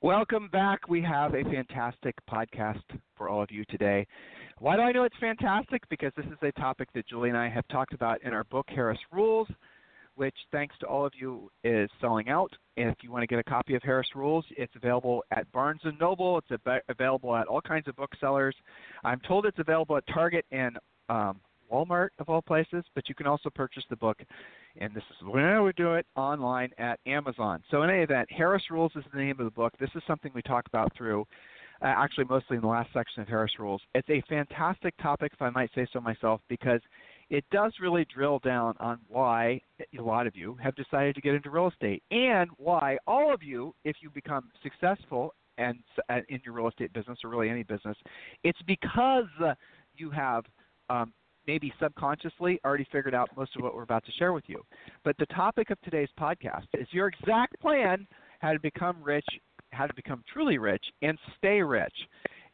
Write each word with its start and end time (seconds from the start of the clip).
Welcome 0.00 0.48
back. 0.52 0.88
We 0.88 1.02
have 1.02 1.34
a 1.34 1.42
fantastic 1.42 2.14
podcast 2.30 2.84
for 3.16 3.28
all 3.28 3.42
of 3.42 3.50
you 3.50 3.64
today. 3.68 4.06
Why 4.60 4.76
do 4.76 4.82
I 4.82 4.92
know 4.92 5.02
it's 5.02 5.16
fantastic? 5.18 5.82
Because 5.90 6.12
this 6.16 6.26
is 6.26 6.38
a 6.40 6.52
topic 6.52 6.88
that 6.94 7.08
Julie 7.08 7.30
and 7.30 7.36
I 7.36 7.48
have 7.48 7.66
talked 7.66 7.92
about 7.92 8.22
in 8.22 8.32
our 8.32 8.44
book, 8.44 8.66
Harris 8.68 9.00
Rules, 9.10 9.48
which, 10.14 10.36
thanks 10.52 10.76
to 10.78 10.86
all 10.86 11.04
of 11.04 11.14
you, 11.18 11.50
is 11.64 11.90
selling 12.00 12.28
out. 12.28 12.52
If 12.76 12.94
you 13.02 13.10
want 13.10 13.24
to 13.24 13.26
get 13.26 13.40
a 13.40 13.42
copy 13.42 13.74
of 13.74 13.82
Harris 13.82 14.06
Rules, 14.14 14.44
it's 14.56 14.72
available 14.76 15.24
at 15.32 15.50
Barnes 15.50 15.80
& 15.90 16.00
Noble. 16.00 16.38
It's 16.38 16.62
ab- 16.64 16.82
available 16.88 17.34
at 17.34 17.48
all 17.48 17.60
kinds 17.60 17.88
of 17.88 17.96
booksellers. 17.96 18.54
I'm 19.02 19.18
told 19.26 19.46
it's 19.46 19.58
available 19.58 19.96
at 19.96 20.04
Target 20.06 20.44
and 20.52 20.78
um, 21.08 21.40
Walmart, 21.72 22.08
of 22.18 22.28
all 22.28 22.42
places, 22.42 22.84
but 22.94 23.08
you 23.08 23.14
can 23.14 23.26
also 23.26 23.50
purchase 23.50 23.84
the 23.90 23.96
book 23.96 24.18
and 24.80 24.94
this 24.94 25.02
is 25.10 25.26
where 25.28 25.62
we 25.62 25.72
do 25.72 25.94
it 25.94 26.06
online 26.16 26.70
at 26.78 27.00
Amazon. 27.06 27.62
So 27.70 27.82
in 27.82 27.90
any 27.90 28.02
event, 28.02 28.30
Harris 28.30 28.62
Rules 28.70 28.92
is 28.94 29.04
the 29.12 29.18
name 29.18 29.36
of 29.38 29.44
the 29.44 29.50
book. 29.50 29.74
This 29.78 29.90
is 29.94 30.02
something 30.06 30.30
we 30.34 30.42
talk 30.42 30.66
about 30.66 30.92
through, 30.96 31.22
uh, 31.82 31.86
actually 31.86 32.24
mostly 32.24 32.56
in 32.56 32.62
the 32.62 32.68
last 32.68 32.90
section 32.92 33.22
of 33.22 33.28
Harris 33.28 33.52
Rules. 33.58 33.82
It's 33.94 34.08
a 34.08 34.22
fantastic 34.28 34.94
topic, 35.02 35.32
if 35.34 35.42
I 35.42 35.50
might 35.50 35.70
say 35.74 35.86
so 35.92 36.00
myself, 36.00 36.40
because 36.48 36.80
it 37.30 37.44
does 37.50 37.72
really 37.80 38.06
drill 38.12 38.38
down 38.38 38.74
on 38.80 38.98
why 39.08 39.60
a 39.98 40.02
lot 40.02 40.26
of 40.26 40.36
you 40.36 40.56
have 40.62 40.74
decided 40.76 41.14
to 41.16 41.20
get 41.20 41.34
into 41.34 41.50
real 41.50 41.68
estate 41.68 42.02
and 42.10 42.48
why 42.56 42.96
all 43.06 43.34
of 43.34 43.42
you, 43.42 43.74
if 43.84 43.96
you 44.00 44.10
become 44.10 44.50
successful 44.62 45.34
and 45.58 45.78
uh, 46.08 46.20
in 46.28 46.40
your 46.44 46.54
real 46.54 46.68
estate 46.68 46.92
business 46.92 47.18
or 47.24 47.30
really 47.30 47.50
any 47.50 47.64
business, 47.64 47.96
it's 48.44 48.60
because 48.66 49.26
you 49.96 50.08
have 50.10 50.44
um, 50.88 51.12
maybe 51.48 51.72
subconsciously 51.80 52.60
already 52.64 52.86
figured 52.92 53.14
out 53.14 53.30
most 53.34 53.56
of 53.56 53.62
what 53.62 53.74
we're 53.74 53.82
about 53.82 54.04
to 54.04 54.12
share 54.12 54.34
with 54.34 54.44
you. 54.46 54.62
But 55.02 55.16
the 55.18 55.26
topic 55.26 55.70
of 55.70 55.80
today's 55.80 56.10
podcast 56.20 56.66
is 56.74 56.86
your 56.92 57.08
exact 57.08 57.58
plan 57.58 58.06
how 58.40 58.52
to 58.52 58.60
become 58.60 59.02
rich, 59.02 59.24
how 59.72 59.86
to 59.86 59.94
become 59.94 60.22
truly 60.30 60.58
rich, 60.58 60.84
and 61.00 61.18
stay 61.38 61.62
rich. 61.62 61.94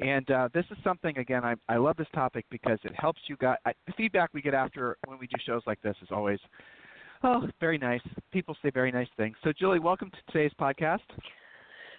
And 0.01 0.31
uh, 0.31 0.49
this 0.55 0.65
is 0.71 0.79
something 0.85 1.19
again. 1.19 1.45
I, 1.45 1.55
I 1.69 1.77
love 1.77 1.97
this 1.97 2.07
topic 2.15 2.47
because 2.51 2.79
it 2.85 2.93
helps 2.97 3.21
you 3.27 3.37
guys. 3.37 3.57
I, 3.67 3.73
the 3.87 3.93
feedback 3.97 4.31
we 4.33 4.41
get 4.41 4.55
after 4.55 4.97
when 5.07 5.19
we 5.19 5.27
do 5.27 5.37
shows 5.45 5.63
like 5.67 5.83
this 5.83 5.97
is 6.01 6.09
always, 6.13 6.39
oh, 7.25 7.49
very 7.61 7.79
nice. 7.79 8.01
People 8.33 8.57
say 8.63 8.71
very 8.71 8.93
nice 8.93 9.09
things. 9.17 9.37
So, 9.43 9.53
Julie, 9.59 9.81
welcome 9.81 10.11
to 10.11 10.33
today's 10.33 10.53
podcast. 10.59 11.01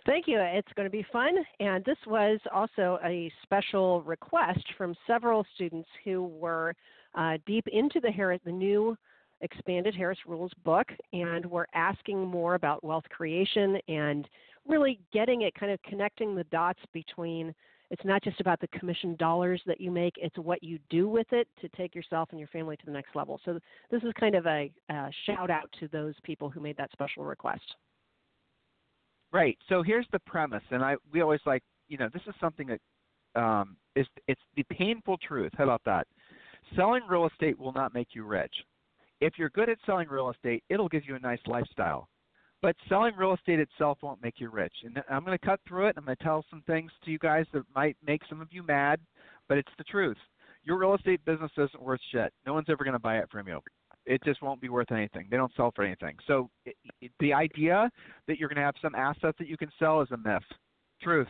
Thank 0.06 0.28
you. 0.28 0.38
It's 0.39 0.72
going 0.75 0.86
to 0.86 0.92
be 0.92 1.06
fun. 1.11 1.36
And 1.59 1.84
this 1.84 1.98
was 2.06 2.39
also 2.53 3.00
a 3.03 3.31
special 3.42 4.03
request 4.03 4.64
from 4.78 4.95
several 5.08 5.45
students 5.56 5.90
who 6.03 6.25
were 6.28 6.75
uh, 7.16 7.38
deep 7.47 7.66
into 7.72 8.00
the, 8.00 8.12
Harris, 8.12 8.40
the 8.46 8.52
new 8.52 8.96
expanded 9.41 9.96
Harris 9.96 10.19
Rules 10.28 10.52
book 10.63 10.88
and 11.12 11.46
were 11.46 11.68
asking 11.74 12.25
more 12.25 12.53
about 12.56 12.84
wealth 12.84 13.06
creation 13.09 13.78
and 13.88 14.28
really 14.68 15.00
getting 15.12 15.41
it 15.41 15.56
kind 15.56 15.72
of 15.72 15.81
connecting 15.84 16.35
the 16.35 16.44
dots 16.46 16.79
between 16.94 17.53
it's 17.91 18.03
not 18.03 18.24
just 18.24 18.41
about 18.41 18.59
the 18.59 18.68
commission 18.69 19.16
dollars 19.18 19.62
that 19.68 19.79
you 19.79 19.91
make, 19.91 20.16
it's 20.18 20.38
what 20.38 20.63
you 20.63 20.79
do 20.90 21.08
with 21.08 21.28
it 21.31 21.47
to 21.62 21.69
take 21.69 21.94
yourself 21.94 22.29
and 22.31 22.40
your 22.40 22.47
family 22.47 22.75
to 22.78 22.85
the 22.85 22.91
next 22.91 23.16
level. 23.16 23.40
So, 23.46 23.59
this 23.91 24.02
is 24.02 24.12
kind 24.19 24.34
of 24.34 24.47
a, 24.47 24.72
a 24.90 25.09
shout 25.28 25.52
out 25.52 25.69
to 25.79 25.88
those 25.90 26.16
people 26.24 26.50
who 26.50 26.59
made 26.59 26.78
that 26.78 26.91
special 26.91 27.25
request. 27.25 27.75
Right. 29.35 29.57
So 29.68 29.84
here's 29.84 30.07
the 30.13 30.19
premise, 30.19 30.63
and 30.72 30.81
I 30.81 30.96
we 31.12 31.19
always 31.19 31.41
like 31.46 31.62
you 31.90 31.97
know 31.97 32.07
this 32.13 32.22
is 32.25 32.34
something 32.40 32.68
that 32.68 33.41
um, 33.41 33.75
is 33.94 34.07
it's 34.29 34.40
the 34.56 34.63
painful 34.72 35.18
truth. 35.18 35.51
How 35.57 35.66
about 35.66 35.81
that? 35.84 36.07
Selling 36.73 37.01
real 37.09 37.28
estate 37.28 37.59
will 37.59 37.73
not 37.73 37.94
make 37.94 38.07
you 38.13 38.23
rich. 38.23 38.53
If 39.19 39.34
you're 39.38 39.50
good 39.50 39.68
at 39.68 39.78
selling 39.85 40.07
real 40.07 40.29
estate, 40.29 40.63
it'll 40.69 40.88
give 40.88 41.03
you 41.06 41.16
a 41.16 41.19
nice 41.19 41.41
lifestyle. 41.47 42.07
But 42.62 42.78
selling 42.88 43.13
real 43.18 43.34
estate 43.34 43.59
itself 43.59 43.97
won't 44.01 44.23
make 44.23 44.35
you 44.40 44.50
rich. 44.50 44.73
And 44.85 45.03
I'm 45.09 45.25
going 45.25 45.38
to 45.38 45.46
cut 45.46 45.59
through 45.67 45.88
it. 45.88 45.96
I'm 45.97 46.06
going 46.06 46.16
to 46.16 46.23
tell 46.23 46.46
some 46.50 46.63
things 46.66 46.90
to 47.03 47.12
you 47.12 47.19
guys 47.19 47.46
that 47.52 47.63
might 47.75 47.97
make 48.07 48.22
some 48.29 48.40
of 48.40 48.47
you 48.52 48.63
mad, 48.63 49.02
but 49.50 49.57
it's 49.57 49.72
the 49.78 49.84
truth. 49.84 50.17
Your 50.63 50.78
real 50.78 50.96
estate 50.96 51.19
business 51.25 51.52
isn't 51.57 51.84
worth 51.84 52.00
shit. 52.13 52.31
No 52.46 52.53
one's 52.53 52.69
ever 52.69 52.85
going 52.85 52.94
to 52.94 53.00
buy 53.00 53.17
it 53.17 53.29
from 53.29 53.50
you 53.50 53.59
it 54.05 54.23
just 54.23 54.41
won't 54.41 54.61
be 54.61 54.69
worth 54.69 54.91
anything. 54.91 55.27
They 55.29 55.38
don't 55.38 55.51
sell 55.55 55.71
for 55.75 55.83
anything. 55.83 56.16
So 56.27 56.49
it, 56.66 56.75
it, 57.01 57.11
the 57.19 57.33
idea 57.33 57.89
that 58.27 58.38
you're 58.38 58.49
going 58.49 58.57
to 58.57 58.63
have 58.63 58.75
some 58.81 58.95
asset 58.95 59.35
that 59.39 59.47
you 59.47 59.57
can 59.57 59.71
sell 59.79 60.01
is 60.01 60.09
a 60.11 60.17
myth. 60.17 60.43
Truth. 61.01 61.27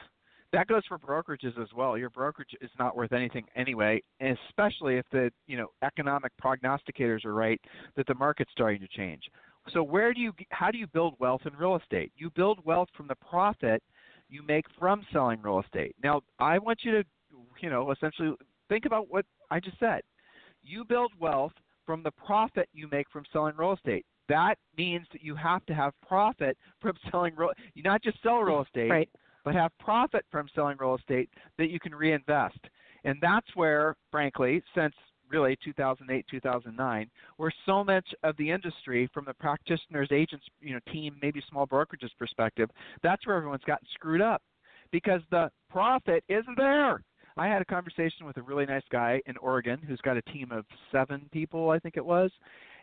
That 0.53 0.67
goes 0.67 0.83
for 0.87 0.97
brokerages 0.97 1.59
as 1.61 1.67
well. 1.75 1.97
Your 1.97 2.09
brokerage 2.09 2.55
is 2.61 2.69
not 2.79 2.95
worth 2.95 3.11
anything 3.11 3.45
anyway, 3.55 4.01
especially 4.21 4.97
if 4.97 5.05
the 5.11 5.31
you 5.47 5.57
know 5.57 5.67
economic 5.83 6.31
prognosticators 6.41 7.25
are 7.25 7.33
right 7.33 7.59
that 7.95 8.07
the 8.07 8.15
market's 8.15 8.51
starting 8.51 8.79
to 8.79 8.87
change. 8.87 9.23
So 9.73 9.81
where 9.81 10.13
do 10.13 10.21
you 10.21 10.31
how 10.51 10.71
do 10.71 10.77
you 10.77 10.87
build 10.87 11.15
wealth 11.19 11.41
in 11.45 11.53
real 11.55 11.75
estate? 11.75 12.11
You 12.15 12.29
build 12.35 12.59
wealth 12.63 12.89
from 12.95 13.07
the 13.07 13.15
profit 13.15 13.81
you 14.29 14.43
make 14.43 14.65
from 14.79 15.05
selling 15.11 15.41
real 15.41 15.59
estate. 15.59 15.95
Now, 16.03 16.21
I 16.39 16.57
want 16.59 16.79
you 16.83 16.91
to 16.91 17.03
you 17.61 17.69
know 17.69 17.91
essentially 17.91 18.33
think 18.69 18.85
about 18.85 19.09
what 19.09 19.25
I 19.51 19.59
just 19.59 19.79
said. 19.79 20.01
You 20.63 20.83
build 20.85 21.11
wealth 21.19 21.53
from 21.85 22.03
the 22.03 22.11
profit 22.11 22.69
you 22.73 22.87
make 22.91 23.09
from 23.09 23.23
selling 23.31 23.55
real 23.57 23.73
estate. 23.73 24.05
That 24.27 24.55
means 24.77 25.05
that 25.11 25.21
you 25.21 25.35
have 25.35 25.65
to 25.67 25.73
have 25.73 25.93
profit 26.07 26.57
from 26.81 26.95
selling 27.11 27.35
real. 27.35 27.51
You 27.73 27.83
not 27.83 28.03
just 28.03 28.21
sell 28.23 28.39
real 28.39 28.63
estate, 28.63 28.89
right. 28.89 29.09
but 29.43 29.55
have 29.55 29.71
profit 29.79 30.25
from 30.31 30.47
selling 30.55 30.77
real 30.79 30.95
estate 30.95 31.29
that 31.57 31.69
you 31.69 31.79
can 31.79 31.93
reinvest. 31.93 32.59
And 33.03 33.17
that's 33.21 33.47
where, 33.55 33.95
frankly, 34.11 34.63
since 34.75 34.93
really 35.29 35.57
2008, 35.63 36.25
2009, 36.29 37.09
where 37.37 37.53
so 37.65 37.83
much 37.83 38.07
of 38.23 38.35
the 38.37 38.49
industry, 38.49 39.09
from 39.13 39.25
the 39.25 39.33
practitioners, 39.33 40.09
agents, 40.11 40.45
you 40.61 40.73
know, 40.73 40.79
team, 40.91 41.15
maybe 41.21 41.41
small 41.49 41.67
brokerages 41.67 42.09
perspective, 42.17 42.69
that's 43.03 43.25
where 43.25 43.35
everyone's 43.35 43.63
gotten 43.65 43.87
screwed 43.93 44.21
up 44.21 44.41
because 44.91 45.21
the 45.31 45.49
profit 45.69 46.23
isn't 46.29 46.57
there. 46.57 47.01
I 47.37 47.47
had 47.47 47.61
a 47.61 47.65
conversation 47.65 48.25
with 48.25 48.37
a 48.37 48.41
really 48.41 48.65
nice 48.65 48.83
guy 48.91 49.21
in 49.25 49.35
Oregon 49.37 49.79
who's 49.85 49.99
got 50.01 50.17
a 50.17 50.21
team 50.23 50.51
of 50.51 50.65
seven 50.91 51.29
people, 51.31 51.69
I 51.69 51.79
think 51.79 51.97
it 51.97 52.05
was. 52.05 52.31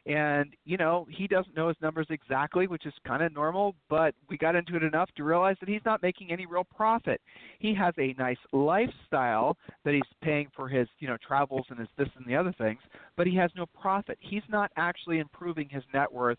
And, 0.04 0.54
you 0.64 0.76
know, 0.76 1.06
he 1.08 1.28
doesn't 1.28 1.56
know 1.56 1.68
his 1.68 1.76
numbers 1.80 2.08
exactly, 2.10 2.66
which 2.66 2.86
is 2.86 2.92
kind 3.06 3.22
of 3.22 3.32
normal, 3.32 3.76
but 3.88 4.14
we 4.28 4.36
got 4.36 4.56
into 4.56 4.74
it 4.74 4.82
enough 4.82 5.08
to 5.16 5.22
realize 5.22 5.56
that 5.60 5.68
he's 5.68 5.84
not 5.84 6.02
making 6.02 6.32
any 6.32 6.44
real 6.44 6.64
profit. 6.64 7.20
He 7.60 7.72
has 7.74 7.94
a 7.98 8.14
nice 8.18 8.38
lifestyle 8.52 9.56
that 9.84 9.94
he's 9.94 10.02
paying 10.20 10.48
for 10.56 10.68
his, 10.68 10.88
you 10.98 11.06
know, 11.06 11.16
travels 11.26 11.66
and 11.70 11.78
his 11.78 11.88
this 11.96 12.08
and 12.16 12.26
the 12.26 12.34
other 12.34 12.52
things, 12.58 12.80
but 13.16 13.28
he 13.28 13.36
has 13.36 13.52
no 13.56 13.66
profit. 13.66 14.18
He's 14.20 14.42
not 14.48 14.72
actually 14.76 15.20
improving 15.20 15.68
his 15.68 15.84
net 15.94 16.12
worth 16.12 16.38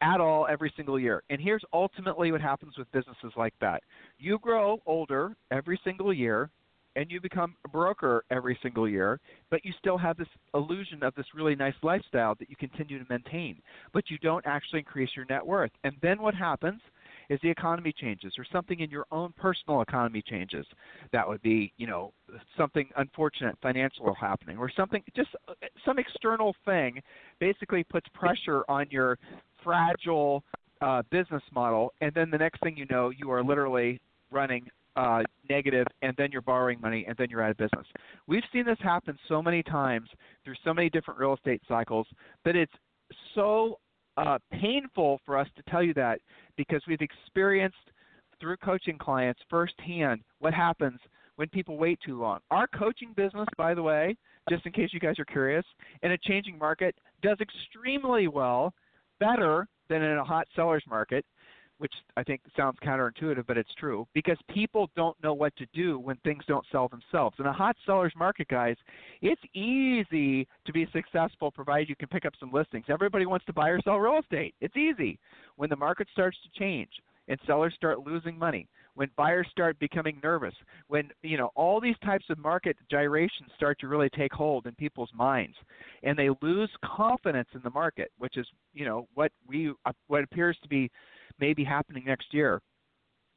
at 0.00 0.20
all 0.20 0.46
every 0.48 0.72
single 0.76 0.98
year. 0.98 1.24
And 1.28 1.40
here's 1.40 1.64
ultimately 1.72 2.30
what 2.30 2.40
happens 2.40 2.78
with 2.78 2.90
businesses 2.92 3.32
like 3.36 3.54
that. 3.60 3.82
You 4.18 4.38
grow 4.38 4.80
older 4.86 5.34
every 5.50 5.80
single 5.84 6.12
year, 6.12 6.50
and 6.96 7.10
you 7.10 7.20
become 7.20 7.54
a 7.64 7.68
broker 7.68 8.24
every 8.30 8.58
single 8.62 8.88
year, 8.88 9.18
but 9.50 9.64
you 9.64 9.72
still 9.78 9.98
have 9.98 10.16
this 10.16 10.28
illusion 10.54 11.02
of 11.02 11.14
this 11.14 11.26
really 11.34 11.54
nice 11.54 11.74
lifestyle 11.82 12.34
that 12.36 12.50
you 12.50 12.56
continue 12.56 12.98
to 12.98 13.06
maintain, 13.08 13.60
but 13.92 14.10
you 14.10 14.18
don't 14.18 14.46
actually 14.46 14.80
increase 14.80 15.10
your 15.16 15.26
net 15.28 15.44
worth. 15.46 15.70
And 15.84 15.94
then 16.02 16.20
what 16.20 16.34
happens 16.34 16.80
is 17.28 17.38
the 17.42 17.50
economy 17.50 17.92
changes 17.96 18.34
or 18.36 18.44
something 18.52 18.80
in 18.80 18.90
your 18.90 19.06
own 19.10 19.32
personal 19.36 19.80
economy 19.80 20.22
changes. 20.22 20.66
That 21.12 21.26
would 21.26 21.42
be, 21.42 21.72
you 21.76 21.86
know, 21.86 22.12
something 22.56 22.88
unfortunate 22.96 23.56
financial 23.62 24.14
happening 24.14 24.58
or 24.58 24.70
something 24.74 25.02
just 25.16 25.30
uh, 25.48 25.54
some 25.84 25.98
external 25.98 26.54
thing 26.64 27.00
basically 27.38 27.84
puts 27.84 28.06
pressure 28.14 28.64
on 28.68 28.86
your 28.90 29.18
fragile 29.62 30.42
uh, 30.80 31.02
business 31.10 31.42
model 31.52 31.92
and 32.00 32.12
then 32.14 32.30
the 32.30 32.38
next 32.38 32.60
thing 32.62 32.76
you 32.76 32.86
know 32.90 33.10
you 33.10 33.30
are 33.30 33.44
literally 33.44 34.00
running 34.30 34.66
uh, 34.96 35.22
negative, 35.48 35.86
and 36.02 36.14
then 36.16 36.30
you're 36.30 36.42
borrowing 36.42 36.80
money, 36.80 37.04
and 37.06 37.16
then 37.16 37.28
you're 37.30 37.42
out 37.42 37.50
of 37.50 37.56
business. 37.56 37.86
We've 38.26 38.42
seen 38.52 38.64
this 38.64 38.78
happen 38.80 39.16
so 39.28 39.42
many 39.42 39.62
times 39.62 40.08
through 40.44 40.54
so 40.64 40.74
many 40.74 40.90
different 40.90 41.18
real 41.18 41.34
estate 41.34 41.62
cycles 41.66 42.06
that 42.44 42.56
it's 42.56 42.72
so 43.34 43.78
uh, 44.16 44.38
painful 44.52 45.20
for 45.24 45.38
us 45.38 45.48
to 45.56 45.62
tell 45.70 45.82
you 45.82 45.94
that 45.94 46.20
because 46.56 46.82
we've 46.86 47.00
experienced 47.00 47.76
through 48.40 48.56
coaching 48.58 48.98
clients 48.98 49.40
firsthand 49.48 50.20
what 50.40 50.52
happens 50.52 50.98
when 51.36 51.48
people 51.48 51.78
wait 51.78 51.98
too 52.04 52.20
long. 52.20 52.40
Our 52.50 52.66
coaching 52.66 53.12
business, 53.16 53.46
by 53.56 53.74
the 53.74 53.82
way, 53.82 54.16
just 54.50 54.66
in 54.66 54.72
case 54.72 54.90
you 54.92 55.00
guys 55.00 55.18
are 55.18 55.24
curious, 55.24 55.64
in 56.02 56.12
a 56.12 56.18
changing 56.18 56.58
market, 56.58 56.94
does 57.22 57.38
extremely 57.40 58.28
well, 58.28 58.74
better 59.20 59.66
than 59.88 60.02
in 60.02 60.18
a 60.18 60.24
hot 60.24 60.46
seller's 60.54 60.84
market 60.88 61.24
which 61.82 61.94
I 62.16 62.22
think 62.22 62.42
sounds 62.56 62.78
counterintuitive, 62.80 63.44
but 63.44 63.58
it's 63.58 63.74
true 63.74 64.06
because 64.14 64.38
people 64.48 64.88
don't 64.94 65.20
know 65.20 65.34
what 65.34 65.56
to 65.56 65.66
do 65.74 65.98
when 65.98 66.14
things 66.18 66.44
don't 66.46 66.64
sell 66.70 66.86
themselves. 66.86 67.34
In 67.40 67.46
a 67.46 67.52
hot 67.52 67.74
seller's 67.84 68.12
market, 68.16 68.46
guys, 68.46 68.76
it's 69.20 69.42
easy 69.52 70.46
to 70.64 70.72
be 70.72 70.86
successful 70.92 71.50
provided 71.50 71.88
you 71.88 71.96
can 71.96 72.06
pick 72.06 72.24
up 72.24 72.34
some 72.38 72.52
listings. 72.52 72.84
Everybody 72.88 73.26
wants 73.26 73.44
to 73.46 73.52
buy 73.52 73.68
or 73.70 73.80
sell 73.82 73.98
real 73.98 74.20
estate. 74.20 74.54
It's 74.60 74.76
easy. 74.76 75.18
When 75.56 75.70
the 75.70 75.76
market 75.76 76.06
starts 76.12 76.38
to 76.44 76.56
change 76.56 76.90
and 77.26 77.36
sellers 77.48 77.74
start 77.74 78.06
losing 78.06 78.38
money, 78.38 78.68
when 78.94 79.10
buyers 79.16 79.48
start 79.50 79.76
becoming 79.80 80.20
nervous, 80.22 80.54
when 80.86 81.10
you 81.22 81.36
know 81.36 81.50
all 81.56 81.80
these 81.80 81.98
types 82.04 82.26
of 82.30 82.38
market 82.38 82.76
gyrations 82.90 83.50
start 83.56 83.78
to 83.80 83.88
really 83.88 84.10
take 84.10 84.32
hold 84.32 84.66
in 84.66 84.74
people's 84.76 85.10
minds, 85.14 85.56
and 86.04 86.16
they 86.16 86.28
lose 86.42 86.70
confidence 86.84 87.48
in 87.54 87.60
the 87.64 87.70
market, 87.70 88.12
which 88.18 88.36
is 88.36 88.46
you 88.72 88.84
know 88.84 89.08
what 89.14 89.32
we 89.48 89.72
what 90.06 90.22
appears 90.22 90.56
to 90.62 90.68
be 90.68 90.90
maybe 91.38 91.64
happening 91.64 92.04
next 92.06 92.32
year 92.32 92.60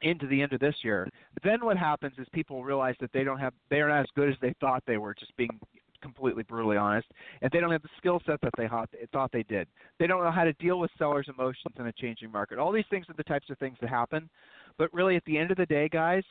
into 0.02 0.28
the 0.28 0.42
end 0.42 0.54
of 0.54 0.60
this 0.60 0.76
year. 0.84 1.08
Then 1.44 1.64
what 1.64 1.78
happens 1.78 2.14
is 2.18 2.28
people 2.34 2.64
realize 2.64 2.96
that 3.00 3.12
they 3.14 3.24
don't 3.24 3.40
have 3.40 3.54
they 3.70 3.82
are 3.82 3.90
not 3.90 4.02
as 4.02 4.08
good 4.16 4.30
as 4.30 4.36
they 4.42 4.54
thought 4.60 4.84
they 4.86 4.98
were, 4.98 5.14
just 5.14 5.36
being 5.38 5.60
completely 6.02 6.44
brutally 6.44 6.78
honest, 6.78 7.08
and 7.42 7.50
they 7.52 7.60
don't 7.60 7.72
have 7.72 7.82
the 7.82 7.90
skill 7.98 8.22
set 8.26 8.40
that 8.42 8.54
they 8.58 8.68
thought 8.68 9.32
they 9.32 9.44
did. 9.44 9.68
They 9.98 10.06
don't 10.06 10.24
know 10.24 10.32
how 10.32 10.44
to 10.44 10.54
deal 10.54 10.80
with 10.80 10.92
sellers' 10.98 11.28
emotions 11.30 11.74
in 11.80 11.88
a 11.88 11.94
changing 11.94 12.32
market. 12.32 12.60
All 12.60 12.72
these 12.72 12.86
things 12.92 13.10
are 13.10 13.16
the 13.18 13.24
types 13.24 13.50
of 13.50 13.58
things 13.58 13.78
that 13.82 13.90
happen. 13.90 14.30
But 14.78 14.94
really, 14.94 15.16
at 15.16 15.26
the 15.26 15.38
end 15.38 15.50
of 15.50 15.58
the 15.58 15.66
day, 15.66 15.90
guys, 15.90 16.24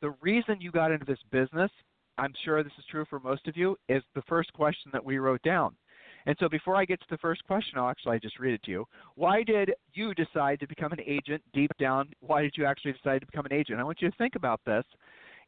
the 0.00 0.14
reason 0.22 0.60
you 0.60 0.70
got 0.70 0.92
into 0.92 1.04
this 1.04 1.18
business, 1.30 1.70
I'm 2.16 2.32
sure 2.44 2.62
this 2.62 2.72
is 2.78 2.84
true 2.90 3.04
for 3.10 3.20
most 3.20 3.46
of 3.48 3.56
you, 3.56 3.76
is 3.88 4.02
the 4.14 4.22
first 4.22 4.52
question 4.54 4.90
that 4.92 5.04
we 5.04 5.18
wrote 5.18 5.42
down. 5.42 5.74
And 6.28 6.36
so 6.38 6.46
before 6.46 6.76
I 6.76 6.84
get 6.84 7.00
to 7.00 7.06
the 7.08 7.16
first 7.16 7.42
question, 7.46 7.78
I'll 7.78 7.88
actually 7.88 8.20
just 8.20 8.38
read 8.38 8.52
it 8.52 8.62
to 8.64 8.70
you. 8.70 8.84
Why 9.14 9.42
did 9.42 9.72
you 9.94 10.12
decide 10.12 10.60
to 10.60 10.66
become 10.66 10.92
an 10.92 11.00
agent 11.06 11.42
deep 11.54 11.70
down? 11.80 12.10
Why 12.20 12.42
did 12.42 12.52
you 12.54 12.66
actually 12.66 12.92
decide 12.92 13.20
to 13.20 13.26
become 13.26 13.46
an 13.46 13.54
agent? 13.54 13.80
I 13.80 13.82
want 13.82 14.02
you 14.02 14.10
to 14.10 14.16
think 14.18 14.36
about 14.36 14.60
this 14.66 14.84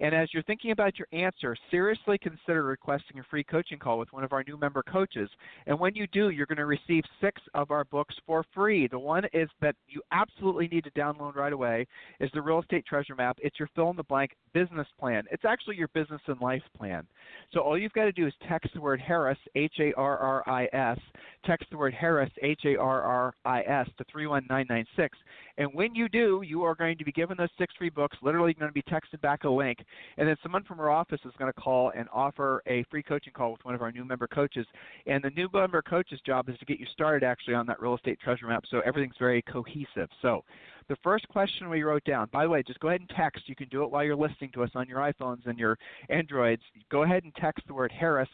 and 0.01 0.15
as 0.15 0.33
you're 0.33 0.43
thinking 0.45 0.71
about 0.71 0.99
your 0.99 1.09
answer, 1.13 1.55
seriously 1.71 2.17
consider 2.19 2.65
requesting 2.65 3.19
a 3.19 3.23
free 3.25 3.45
coaching 3.45 3.79
call 3.79 3.99
with 3.99 4.13
one 4.13 4.25
of 4.25 4.33
our 4.33 4.43
new 4.47 4.57
member 4.57 4.83
coaches. 4.83 5.29
And 5.67 5.79
when 5.79 5.95
you 5.95 6.07
do, 6.07 6.31
you're 6.31 6.47
going 6.47 6.57
to 6.57 6.67
receive 6.67 7.05
six 7.21 7.41
of 7.55 7.71
our 7.71 7.85
books 7.85 8.15
for 8.27 8.45
free. 8.55 8.89
The 8.89 8.99
one 8.99 9.25
is 9.35 9.49
that 9.61 9.77
you 9.89 10.01
absolutely 10.11 10.69
need 10.69 10.85
to 10.85 10.91
download 10.93 11.37
right 11.37 11.53
away 11.53 11.87
is 12.19 12.31
the 12.33 12.41
Real 12.41 12.61
Estate 12.61 12.87
Treasure 12.87 13.15
Map. 13.15 13.37
It's 13.43 13.59
your 13.59 13.69
fill 13.75 13.91
in 13.91 13.97
the 13.97 14.03
blank 14.05 14.33
business 14.55 14.87
plan. 14.99 15.25
It's 15.31 15.45
actually 15.45 15.77
your 15.77 15.89
business 15.89 16.21
and 16.27 16.41
life 16.41 16.63
plan. 16.77 17.07
So 17.53 17.61
all 17.61 17.79
you've 17.79 17.93
got 17.93 18.05
to 18.05 18.13
do 18.13 18.27
is 18.27 18.33
text 18.49 18.71
the 18.75 18.81
word 18.81 19.01
Harris, 19.01 19.39
H 19.55 19.75
A 19.81 19.93
R 19.95 20.17
R 20.17 20.49
I 20.49 20.67
S, 20.73 20.99
text 21.45 21.69
the 21.71 21.77
word 21.77 21.93
Harris, 21.93 22.31
H 22.43 22.61
A 22.65 22.77
R 22.77 23.03
R 23.03 23.35
I 23.45 23.61
S, 23.61 23.87
to 23.99 24.05
31996. 24.11 25.19
And 25.59 25.69
when 25.75 25.95
you 25.95 26.09
do, 26.09 26.43
you 26.43 26.63
are 26.63 26.75
going 26.75 26.97
to 26.97 27.05
be 27.05 27.13
given 27.13 27.37
those 27.37 27.51
six 27.59 27.75
free 27.77 27.91
books, 27.91 28.17
literally 28.23 28.55
going 28.55 28.71
to 28.71 28.73
be 28.73 28.83
texted 28.83 29.21
back 29.21 29.45
a 29.45 29.51
link 29.51 29.79
and 30.17 30.29
then 30.29 30.37
someone 30.43 30.65
from 30.65 30.81
our 30.81 30.91
office 30.91 31.21
is 31.25 31.33
going 31.39 31.53
to 31.53 31.61
call 31.61 31.93
and 31.97 32.09
offer 32.13 32.63
a 32.67 32.85
free 32.91 33.03
coaching 33.03 33.33
call 33.33 33.53
with 33.53 33.65
one 33.65 33.75
of 33.75 33.83
our 33.83 33.93
new 33.93 34.05
member 34.05 34.27
coaches. 34.27 34.67
And 35.07 35.23
the 35.23 35.31
new 35.31 35.49
member 35.53 35.83
coach's 35.83 36.21
job 36.21 36.49
is 36.49 36.59
to 36.59 36.65
get 36.65 36.79
you 36.79 36.87
started 36.93 37.27
actually 37.27 37.55
on 37.55 37.67
that 37.67 37.81
real 37.81 37.95
estate 37.95 38.19
treasure 38.21 38.47
map 38.47 38.65
so 38.71 38.81
everything's 38.81 39.17
very 39.19 39.43
cohesive. 39.43 40.09
So 40.23 40.45
the 40.89 40.97
first 41.05 41.29
question 41.29 41.71
we 41.71 41.85
wrote 41.85 42.05
down, 42.05 42.29
by 42.33 42.45
the 42.45 42.51
way, 42.51 42.63
just 42.65 42.81
go 42.81 42.89
ahead 42.89 43.01
and 43.01 43.11
text. 43.11 43.49
You 43.49 43.55
can 43.55 43.69
do 43.69 43.85
it 43.85 43.91
while 43.91 44.03
you're 44.03 44.17
listening 44.17 44.51
to 44.55 44.65
us 44.65 44.71
on 44.75 44.89
your 44.89 44.99
iPhones 44.99 45.47
and 45.47 45.59
your 45.59 45.79
Androids. 46.09 46.63
Go 46.91 47.05
ahead 47.05 47.23
and 47.23 47.35
text 47.37 47.65
the 47.69 47.75
word 47.75 47.93
Harris 47.93 48.29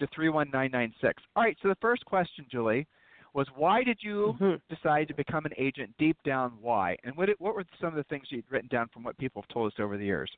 to 0.00 0.08
31996. 0.14 1.22
All 1.36 1.44
right, 1.44 1.56
so 1.62 1.68
the 1.68 1.76
first 1.80 2.04
question, 2.04 2.46
Julie, 2.50 2.86
was 3.32 3.46
why 3.54 3.84
did 3.84 3.98
you 4.00 4.36
mm-hmm. 4.40 4.74
decide 4.74 5.08
to 5.08 5.14
become 5.14 5.44
an 5.46 5.52
agent? 5.56 5.90
Deep 5.98 6.16
down, 6.24 6.52
why? 6.60 6.96
And 7.04 7.16
what, 7.16 7.28
what 7.38 7.54
were 7.54 7.64
some 7.80 7.90
of 7.90 7.94
the 7.94 8.04
things 8.04 8.24
you'd 8.30 8.44
written 8.50 8.68
down 8.68 8.88
from 8.92 9.04
what 9.04 9.16
people 9.18 9.42
have 9.42 9.48
told 9.48 9.72
us 9.72 9.78
over 9.78 9.96
the 9.96 10.04
years? 10.04 10.30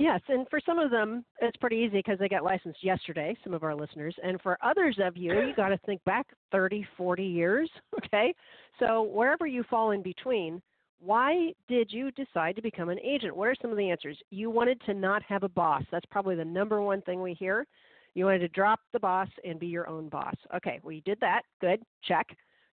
Yes, 0.00 0.22
and 0.28 0.48
for 0.48 0.60
some 0.64 0.78
of 0.78 0.90
them, 0.90 1.26
it's 1.42 1.58
pretty 1.58 1.76
easy 1.76 1.98
because 1.98 2.18
they 2.18 2.26
got 2.26 2.42
licensed 2.42 2.82
yesterday, 2.82 3.36
some 3.44 3.52
of 3.52 3.62
our 3.62 3.74
listeners. 3.74 4.14
And 4.24 4.40
for 4.40 4.56
others 4.62 4.98
of 4.98 5.14
you, 5.14 5.34
you 5.34 5.54
got 5.54 5.68
to 5.68 5.78
think 5.84 6.02
back 6.04 6.26
30, 6.52 6.86
40 6.96 7.22
years, 7.22 7.70
okay? 7.98 8.34
So 8.78 9.02
wherever 9.02 9.46
you 9.46 9.62
fall 9.68 9.90
in 9.90 10.02
between, 10.02 10.62
why 11.00 11.52
did 11.68 11.92
you 11.92 12.10
decide 12.12 12.56
to 12.56 12.62
become 12.62 12.88
an 12.88 12.98
agent? 13.00 13.36
What 13.36 13.48
are 13.48 13.54
some 13.60 13.70
of 13.70 13.76
the 13.76 13.90
answers? 13.90 14.16
You 14.30 14.48
wanted 14.48 14.80
to 14.86 14.94
not 14.94 15.22
have 15.24 15.42
a 15.42 15.50
boss. 15.50 15.82
That's 15.92 16.06
probably 16.10 16.34
the 16.34 16.46
number 16.46 16.80
one 16.80 17.02
thing 17.02 17.20
we 17.20 17.34
hear. 17.34 17.66
You 18.14 18.24
wanted 18.24 18.38
to 18.38 18.48
drop 18.48 18.80
the 18.94 19.00
boss 19.00 19.28
and 19.44 19.60
be 19.60 19.66
your 19.66 19.86
own 19.86 20.08
boss. 20.08 20.34
Okay, 20.56 20.80
well, 20.82 20.92
you 20.92 21.02
did 21.02 21.20
that. 21.20 21.42
Good. 21.60 21.82
Check. 22.08 22.26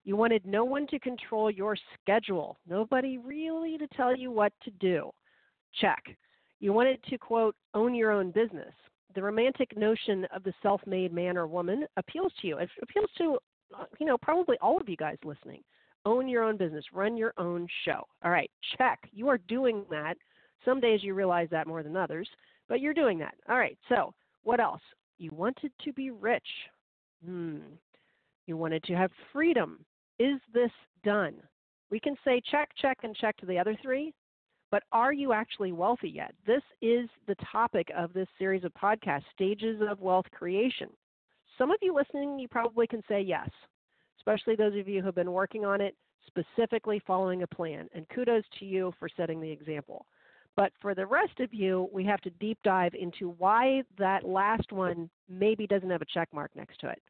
You 0.04 0.14
wanted 0.14 0.46
no 0.46 0.64
one 0.64 0.86
to 0.86 1.00
control 1.00 1.50
your 1.50 1.76
schedule, 2.00 2.56
nobody 2.68 3.18
really 3.18 3.78
to 3.78 3.88
tell 3.96 4.16
you 4.16 4.30
what 4.30 4.52
to 4.62 4.70
do. 4.78 5.10
Check. 5.80 6.16
You 6.60 6.72
wanted 6.72 7.02
to, 7.04 7.18
quote, 7.18 7.54
own 7.74 7.94
your 7.94 8.10
own 8.10 8.30
business. 8.30 8.72
The 9.14 9.22
romantic 9.22 9.76
notion 9.76 10.26
of 10.34 10.42
the 10.42 10.52
self 10.62 10.80
made 10.86 11.12
man 11.12 11.36
or 11.36 11.46
woman 11.46 11.86
appeals 11.96 12.32
to 12.40 12.46
you. 12.46 12.58
It 12.58 12.68
appeals 12.82 13.10
to, 13.18 13.38
uh, 13.78 13.84
you 13.98 14.06
know, 14.06 14.18
probably 14.18 14.56
all 14.60 14.80
of 14.80 14.88
you 14.88 14.96
guys 14.96 15.16
listening. 15.24 15.62
Own 16.04 16.28
your 16.28 16.44
own 16.44 16.56
business, 16.56 16.84
run 16.92 17.16
your 17.16 17.32
own 17.36 17.66
show. 17.84 18.04
All 18.24 18.30
right, 18.30 18.50
check. 18.78 19.00
You 19.12 19.28
are 19.28 19.38
doing 19.38 19.84
that. 19.90 20.16
Some 20.64 20.80
days 20.80 21.02
you 21.02 21.14
realize 21.14 21.48
that 21.50 21.66
more 21.66 21.82
than 21.82 21.96
others, 21.96 22.28
but 22.68 22.80
you're 22.80 22.94
doing 22.94 23.18
that. 23.18 23.34
All 23.48 23.58
right, 23.58 23.78
so 23.88 24.14
what 24.44 24.60
else? 24.60 24.82
You 25.18 25.30
wanted 25.34 25.72
to 25.84 25.92
be 25.92 26.10
rich. 26.10 26.46
Hmm. 27.24 27.58
You 28.46 28.56
wanted 28.56 28.84
to 28.84 28.94
have 28.94 29.10
freedom. 29.32 29.84
Is 30.18 30.40
this 30.52 30.70
done? 31.04 31.34
We 31.90 32.00
can 32.00 32.16
say 32.24 32.40
check, 32.50 32.70
check, 32.80 32.98
and 33.02 33.16
check 33.16 33.36
to 33.38 33.46
the 33.46 33.58
other 33.58 33.76
three, 33.82 34.12
but 34.70 34.82
are 34.92 35.12
you 35.12 35.32
actually 35.32 35.72
wealthy 35.72 36.08
yet? 36.08 36.34
This 36.46 36.62
is 36.82 37.08
the 37.26 37.36
topic 37.52 37.88
of 37.96 38.12
this 38.12 38.28
series 38.38 38.64
of 38.64 38.72
podcasts 38.74 39.24
Stages 39.32 39.80
of 39.88 40.00
Wealth 40.00 40.26
Creation. 40.32 40.88
Some 41.56 41.70
of 41.70 41.78
you 41.80 41.94
listening, 41.94 42.38
you 42.38 42.48
probably 42.48 42.86
can 42.86 43.02
say 43.08 43.20
yes, 43.20 43.48
especially 44.18 44.56
those 44.56 44.78
of 44.78 44.88
you 44.88 45.00
who 45.00 45.06
have 45.06 45.14
been 45.14 45.32
working 45.32 45.64
on 45.64 45.80
it, 45.80 45.94
specifically 46.26 47.00
following 47.06 47.42
a 47.42 47.46
plan. 47.46 47.88
And 47.94 48.08
kudos 48.08 48.44
to 48.58 48.64
you 48.64 48.92
for 48.98 49.08
setting 49.16 49.40
the 49.40 49.50
example. 49.50 50.06
But 50.56 50.72
for 50.80 50.94
the 50.94 51.06
rest 51.06 51.38
of 51.40 51.52
you, 51.52 51.88
we 51.92 52.04
have 52.04 52.20
to 52.22 52.30
deep 52.30 52.58
dive 52.64 52.94
into 52.94 53.34
why 53.38 53.82
that 53.98 54.24
last 54.24 54.72
one 54.72 55.08
maybe 55.28 55.66
doesn't 55.66 55.90
have 55.90 56.02
a 56.02 56.06
check 56.06 56.28
mark 56.32 56.50
next 56.54 56.80
to 56.80 56.88
it. 56.88 57.02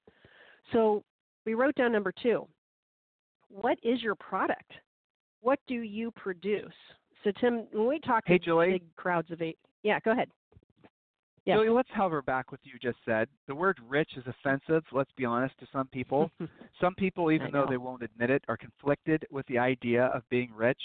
So 0.72 1.04
we 1.44 1.54
wrote 1.54 1.76
down 1.76 1.92
number 1.92 2.12
two. 2.22 2.46
What 3.48 3.78
is 3.84 4.02
your 4.02 4.16
product? 4.16 4.72
What 5.40 5.60
do 5.68 5.74
you 5.74 6.10
produce? 6.10 6.72
So 7.24 7.32
Tim, 7.40 7.66
when 7.72 7.88
we 7.88 7.98
talk 8.00 8.24
hey, 8.26 8.38
Julie. 8.38 8.72
big 8.72 8.96
crowds 8.96 9.30
of 9.30 9.42
eight, 9.42 9.58
yeah, 9.82 9.98
go 10.00 10.12
ahead. 10.12 10.28
Yeah. 11.46 11.54
Julie, 11.54 11.68
let's 11.68 11.88
hover 11.94 12.22
back 12.22 12.50
with 12.50 12.58
you 12.64 12.72
just 12.82 12.98
said. 13.04 13.28
The 13.46 13.54
word 13.54 13.78
rich 13.88 14.10
is 14.16 14.24
offensive, 14.26 14.82
let's 14.90 15.12
be 15.16 15.24
honest, 15.24 15.56
to 15.60 15.66
some 15.72 15.86
people. 15.86 16.28
some 16.80 16.92
people, 16.96 17.30
even 17.30 17.52
though 17.52 17.66
they 17.68 17.76
won't 17.76 18.02
admit 18.02 18.30
it, 18.30 18.42
are 18.48 18.56
conflicted 18.56 19.24
with 19.30 19.46
the 19.46 19.56
idea 19.56 20.06
of 20.06 20.28
being 20.28 20.50
rich 20.52 20.80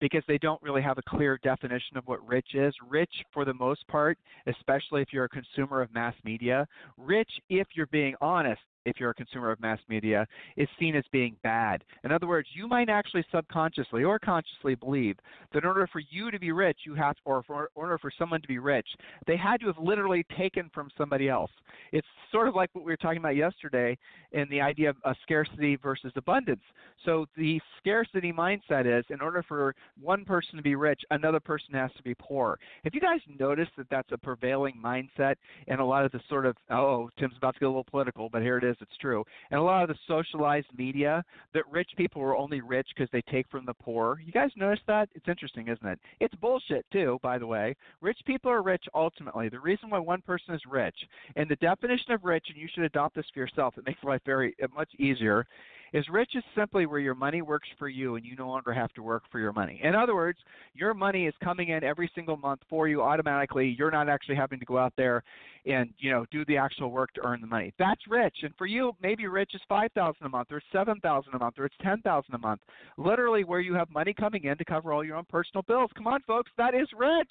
because 0.00 0.22
they 0.28 0.36
don't 0.36 0.60
really 0.60 0.82
have 0.82 0.98
a 0.98 1.02
clear 1.08 1.38
definition 1.42 1.96
of 1.96 2.06
what 2.06 2.26
rich 2.28 2.48
is. 2.52 2.74
Rich, 2.86 3.24
for 3.32 3.46
the 3.46 3.54
most 3.54 3.88
part, 3.88 4.18
especially 4.46 5.00
if 5.00 5.08
you're 5.12 5.24
a 5.24 5.28
consumer 5.30 5.80
of 5.80 5.92
mass 5.94 6.14
media, 6.24 6.66
rich, 6.98 7.30
if 7.48 7.68
you're 7.74 7.86
being 7.86 8.14
honest, 8.20 8.60
if 8.84 8.98
you're 8.98 9.10
a 9.10 9.14
consumer 9.14 9.50
of 9.50 9.60
mass 9.60 9.78
media, 9.88 10.26
is 10.56 10.68
seen 10.78 10.96
as 10.96 11.04
being 11.12 11.36
bad. 11.42 11.84
In 12.04 12.12
other 12.12 12.26
words, 12.26 12.48
you 12.54 12.68
might 12.68 12.88
actually 12.88 13.24
subconsciously 13.32 14.04
or 14.04 14.18
consciously 14.18 14.74
believe 14.74 15.16
that 15.52 15.62
in 15.62 15.68
order 15.68 15.88
for 15.92 16.02
you 16.10 16.30
to 16.30 16.38
be 16.38 16.52
rich, 16.52 16.78
you 16.84 16.94
have, 16.94 17.16
or 17.24 17.42
for, 17.42 17.62
in 17.62 17.68
order 17.74 17.98
for 17.98 18.10
someone 18.18 18.40
to 18.42 18.48
be 18.48 18.58
rich, 18.58 18.86
they 19.26 19.36
had 19.36 19.60
to 19.60 19.66
have 19.66 19.78
literally 19.78 20.24
taken 20.36 20.70
from 20.74 20.88
somebody 20.96 21.28
else. 21.28 21.50
It's 21.92 22.06
sort 22.30 22.48
of 22.48 22.54
like 22.54 22.70
what 22.72 22.84
we 22.84 22.92
were 22.92 22.96
talking 22.96 23.18
about 23.18 23.36
yesterday 23.36 23.96
in 24.32 24.46
the 24.50 24.60
idea 24.60 24.90
of 25.04 25.16
scarcity 25.22 25.76
versus 25.76 26.12
abundance. 26.16 26.62
So 27.04 27.26
the 27.36 27.60
scarcity 27.78 28.32
mindset 28.32 28.86
is 28.86 29.04
in 29.10 29.20
order 29.20 29.42
for 29.46 29.74
one 30.00 30.24
person 30.24 30.56
to 30.56 30.62
be 30.62 30.74
rich, 30.74 31.02
another 31.10 31.40
person 31.40 31.74
has 31.74 31.90
to 31.96 32.02
be 32.02 32.14
poor. 32.14 32.58
Have 32.84 32.94
you 32.94 33.00
guys 33.00 33.20
noticed 33.38 33.72
that 33.76 33.88
that's 33.90 34.10
a 34.12 34.18
prevailing 34.18 34.80
mindset 34.82 35.34
in 35.66 35.80
a 35.80 35.84
lot 35.84 36.04
of 36.04 36.12
the 36.12 36.20
sort 36.28 36.46
of, 36.46 36.56
oh, 36.70 37.10
Tim's 37.18 37.34
about 37.36 37.54
to 37.54 37.60
get 37.60 37.66
a 37.66 37.68
little 37.68 37.84
political, 37.84 38.28
but 38.28 38.42
here 38.42 38.58
it 38.58 38.64
is 38.64 38.71
is, 38.72 38.78
it's 38.80 38.96
true. 39.00 39.24
And 39.50 39.60
a 39.60 39.62
lot 39.62 39.82
of 39.82 39.88
the 39.88 39.98
socialized 40.06 40.66
media 40.76 41.24
that 41.54 41.70
rich 41.70 41.90
people 41.96 42.22
are 42.22 42.36
only 42.36 42.60
rich 42.60 42.88
because 42.94 43.10
they 43.12 43.22
take 43.22 43.48
from 43.48 43.64
the 43.66 43.74
poor. 43.74 44.20
You 44.24 44.32
guys 44.32 44.50
notice 44.56 44.82
that? 44.86 45.08
It's 45.14 45.28
interesting, 45.28 45.68
isn't 45.68 45.86
it? 45.86 45.98
It's 46.20 46.34
bullshit 46.36 46.84
too, 46.90 47.18
by 47.22 47.38
the 47.38 47.46
way. 47.46 47.76
Rich 48.00 48.18
people 48.26 48.50
are 48.50 48.62
rich 48.62 48.84
ultimately. 48.94 49.48
The 49.48 49.60
reason 49.60 49.90
why 49.90 49.98
one 49.98 50.22
person 50.22 50.54
is 50.54 50.62
rich, 50.68 50.96
and 51.36 51.48
the 51.48 51.56
definition 51.56 52.12
of 52.12 52.24
rich, 52.24 52.46
and 52.48 52.56
you 52.56 52.68
should 52.72 52.84
adopt 52.84 53.14
this 53.14 53.26
for 53.32 53.40
yourself. 53.40 53.78
It 53.78 53.86
makes 53.86 54.02
life 54.02 54.22
very 54.24 54.54
uh, 54.62 54.66
much 54.74 54.88
easier 54.98 55.46
is 55.92 56.08
rich 56.08 56.30
is 56.34 56.42
simply 56.56 56.86
where 56.86 57.00
your 57.00 57.14
money 57.14 57.42
works 57.42 57.68
for 57.78 57.88
you 57.88 58.16
and 58.16 58.24
you 58.24 58.34
no 58.36 58.48
longer 58.48 58.72
have 58.72 58.92
to 58.94 59.02
work 59.02 59.24
for 59.30 59.38
your 59.38 59.52
money. 59.52 59.80
In 59.82 59.94
other 59.94 60.14
words, 60.14 60.38
your 60.74 60.94
money 60.94 61.26
is 61.26 61.34
coming 61.42 61.68
in 61.68 61.84
every 61.84 62.10
single 62.14 62.36
month 62.36 62.60
for 62.68 62.88
you 62.88 63.02
automatically. 63.02 63.74
You're 63.78 63.90
not 63.90 64.08
actually 64.08 64.36
having 64.36 64.58
to 64.58 64.64
go 64.64 64.78
out 64.78 64.92
there 64.96 65.22
and 65.64 65.90
you 65.98 66.10
know 66.10 66.26
do 66.30 66.44
the 66.46 66.56
actual 66.56 66.90
work 66.90 67.12
to 67.14 67.20
earn 67.24 67.40
the 67.40 67.46
money. 67.46 67.72
That's 67.78 68.00
rich. 68.08 68.36
And 68.42 68.52
for 68.56 68.66
you, 68.66 68.92
maybe 69.02 69.26
rich 69.26 69.50
is 69.54 69.60
five 69.68 69.92
thousand 69.92 70.26
a 70.26 70.28
month 70.28 70.48
or 70.50 70.60
seven 70.72 70.98
thousand 71.00 71.34
a 71.34 71.38
month 71.38 71.58
or 71.58 71.66
it's 71.66 71.74
ten 71.82 72.00
thousand 72.02 72.34
a 72.34 72.38
month. 72.38 72.60
Literally 72.96 73.44
where 73.44 73.60
you 73.60 73.74
have 73.74 73.90
money 73.90 74.12
coming 74.12 74.44
in 74.44 74.56
to 74.58 74.64
cover 74.64 74.92
all 74.92 75.04
your 75.04 75.16
own 75.16 75.26
personal 75.28 75.62
bills. 75.62 75.90
Come 75.94 76.06
on, 76.06 76.20
folks, 76.26 76.50
that 76.56 76.74
is 76.74 76.88
rich 76.96 77.30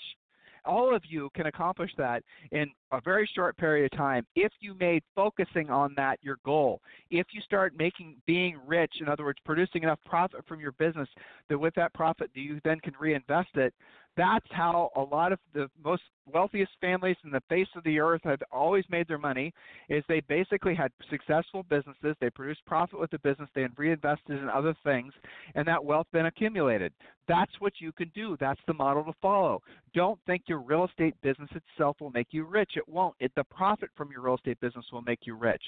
all 0.65 0.95
of 0.95 1.03
you 1.07 1.29
can 1.35 1.47
accomplish 1.47 1.91
that 1.97 2.23
in 2.51 2.69
a 2.91 3.01
very 3.01 3.29
short 3.35 3.57
period 3.57 3.91
of 3.91 3.97
time 3.97 4.25
if 4.35 4.51
you 4.59 4.75
made 4.79 5.03
focusing 5.15 5.69
on 5.69 5.93
that 5.95 6.19
your 6.21 6.37
goal. 6.45 6.81
If 7.09 7.27
you 7.31 7.41
start 7.41 7.73
making 7.77 8.15
being 8.27 8.59
rich, 8.65 8.93
in 8.99 9.07
other 9.07 9.23
words, 9.23 9.39
producing 9.45 9.83
enough 9.83 9.99
profit 10.05 10.45
from 10.47 10.59
your 10.59 10.73
business 10.73 11.09
that 11.49 11.57
with 11.57 11.73
that 11.75 11.93
profit 11.93 12.29
you 12.33 12.59
then 12.63 12.79
can 12.79 12.93
reinvest 12.99 13.55
it, 13.55 13.73
that's 14.17 14.45
how 14.51 14.89
a 14.95 15.01
lot 15.01 15.31
of 15.31 15.39
the 15.53 15.69
most 15.83 16.03
wealthiest 16.31 16.71
families 16.79 17.17
in 17.23 17.31
the 17.31 17.41
face 17.49 17.67
of 17.75 17.83
the 17.83 17.99
earth 17.99 18.21
have 18.23 18.39
always 18.51 18.85
made 18.89 19.07
their 19.07 19.17
money 19.17 19.53
is 19.89 20.03
they 20.07 20.21
basically 20.21 20.75
had 20.75 20.91
successful 21.09 21.63
businesses. 21.63 22.15
They 22.19 22.29
produced 22.29 22.65
profit 22.65 22.99
with 22.99 23.11
the 23.11 23.19
business. 23.19 23.49
They 23.53 23.63
had 23.63 23.77
reinvested 23.77 24.37
in 24.37 24.49
other 24.49 24.75
things 24.83 25.13
and 25.55 25.67
that 25.67 25.83
wealth 25.83 26.07
then 26.13 26.27
accumulated. 26.27 26.93
That's 27.27 27.51
what 27.59 27.73
you 27.79 27.91
can 27.91 28.11
do. 28.13 28.35
That's 28.39 28.59
the 28.67 28.73
model 28.73 29.03
to 29.05 29.13
follow. 29.21 29.61
Don't 29.93 30.19
think 30.25 30.43
your 30.47 30.59
real 30.59 30.85
estate 30.85 31.15
business 31.21 31.49
itself 31.55 31.97
will 31.99 32.11
make 32.11 32.27
you 32.31 32.43
rich. 32.43 32.71
It 32.75 32.87
won't. 32.87 33.15
It, 33.19 33.31
the 33.35 33.43
profit 33.45 33.89
from 33.95 34.11
your 34.11 34.21
real 34.21 34.35
estate 34.35 34.59
business 34.59 34.85
will 34.91 35.01
make 35.01 35.19
you 35.23 35.35
rich. 35.35 35.61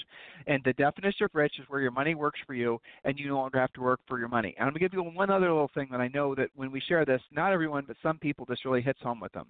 And 0.48 0.62
the 0.66 0.74
definition 0.74 1.26
of 1.26 1.32
rich 1.34 1.54
is 1.60 1.66
where 1.70 1.82
your 1.82 1.92
money 1.92 2.16
works 2.16 2.40
for 2.46 2.54
you 2.54 2.80
and 3.06 3.18
you 3.18 3.30
no 3.30 3.38
longer 3.38 3.60
have 3.60 3.74
to 3.74 3.82
work 3.82 4.00
for 4.08 4.20
your 4.20 4.28
money. 4.28 4.56
And 4.58 4.68
i'm 4.68 4.74
going 4.74 4.80
to 4.82 4.90
give 4.90 4.94
you 4.94 5.04
one 5.04 5.30
other 5.30 5.50
little 5.50 5.72
thing 5.74 5.88
that 5.92 6.02
i 6.02 6.08
know 6.10 6.36
that 6.36 6.50
when 6.56 6.72
we 6.72 6.82
share 6.82 7.06
this 7.06 7.22
not 7.32 7.52
everyone 7.52 7.86
but 7.88 7.98
some 8.04 8.18
people 8.18 8.43
this 8.48 8.66
really 8.66 8.82
hits 8.82 9.00
home 9.02 9.20
with 9.20 9.32
them 9.32 9.48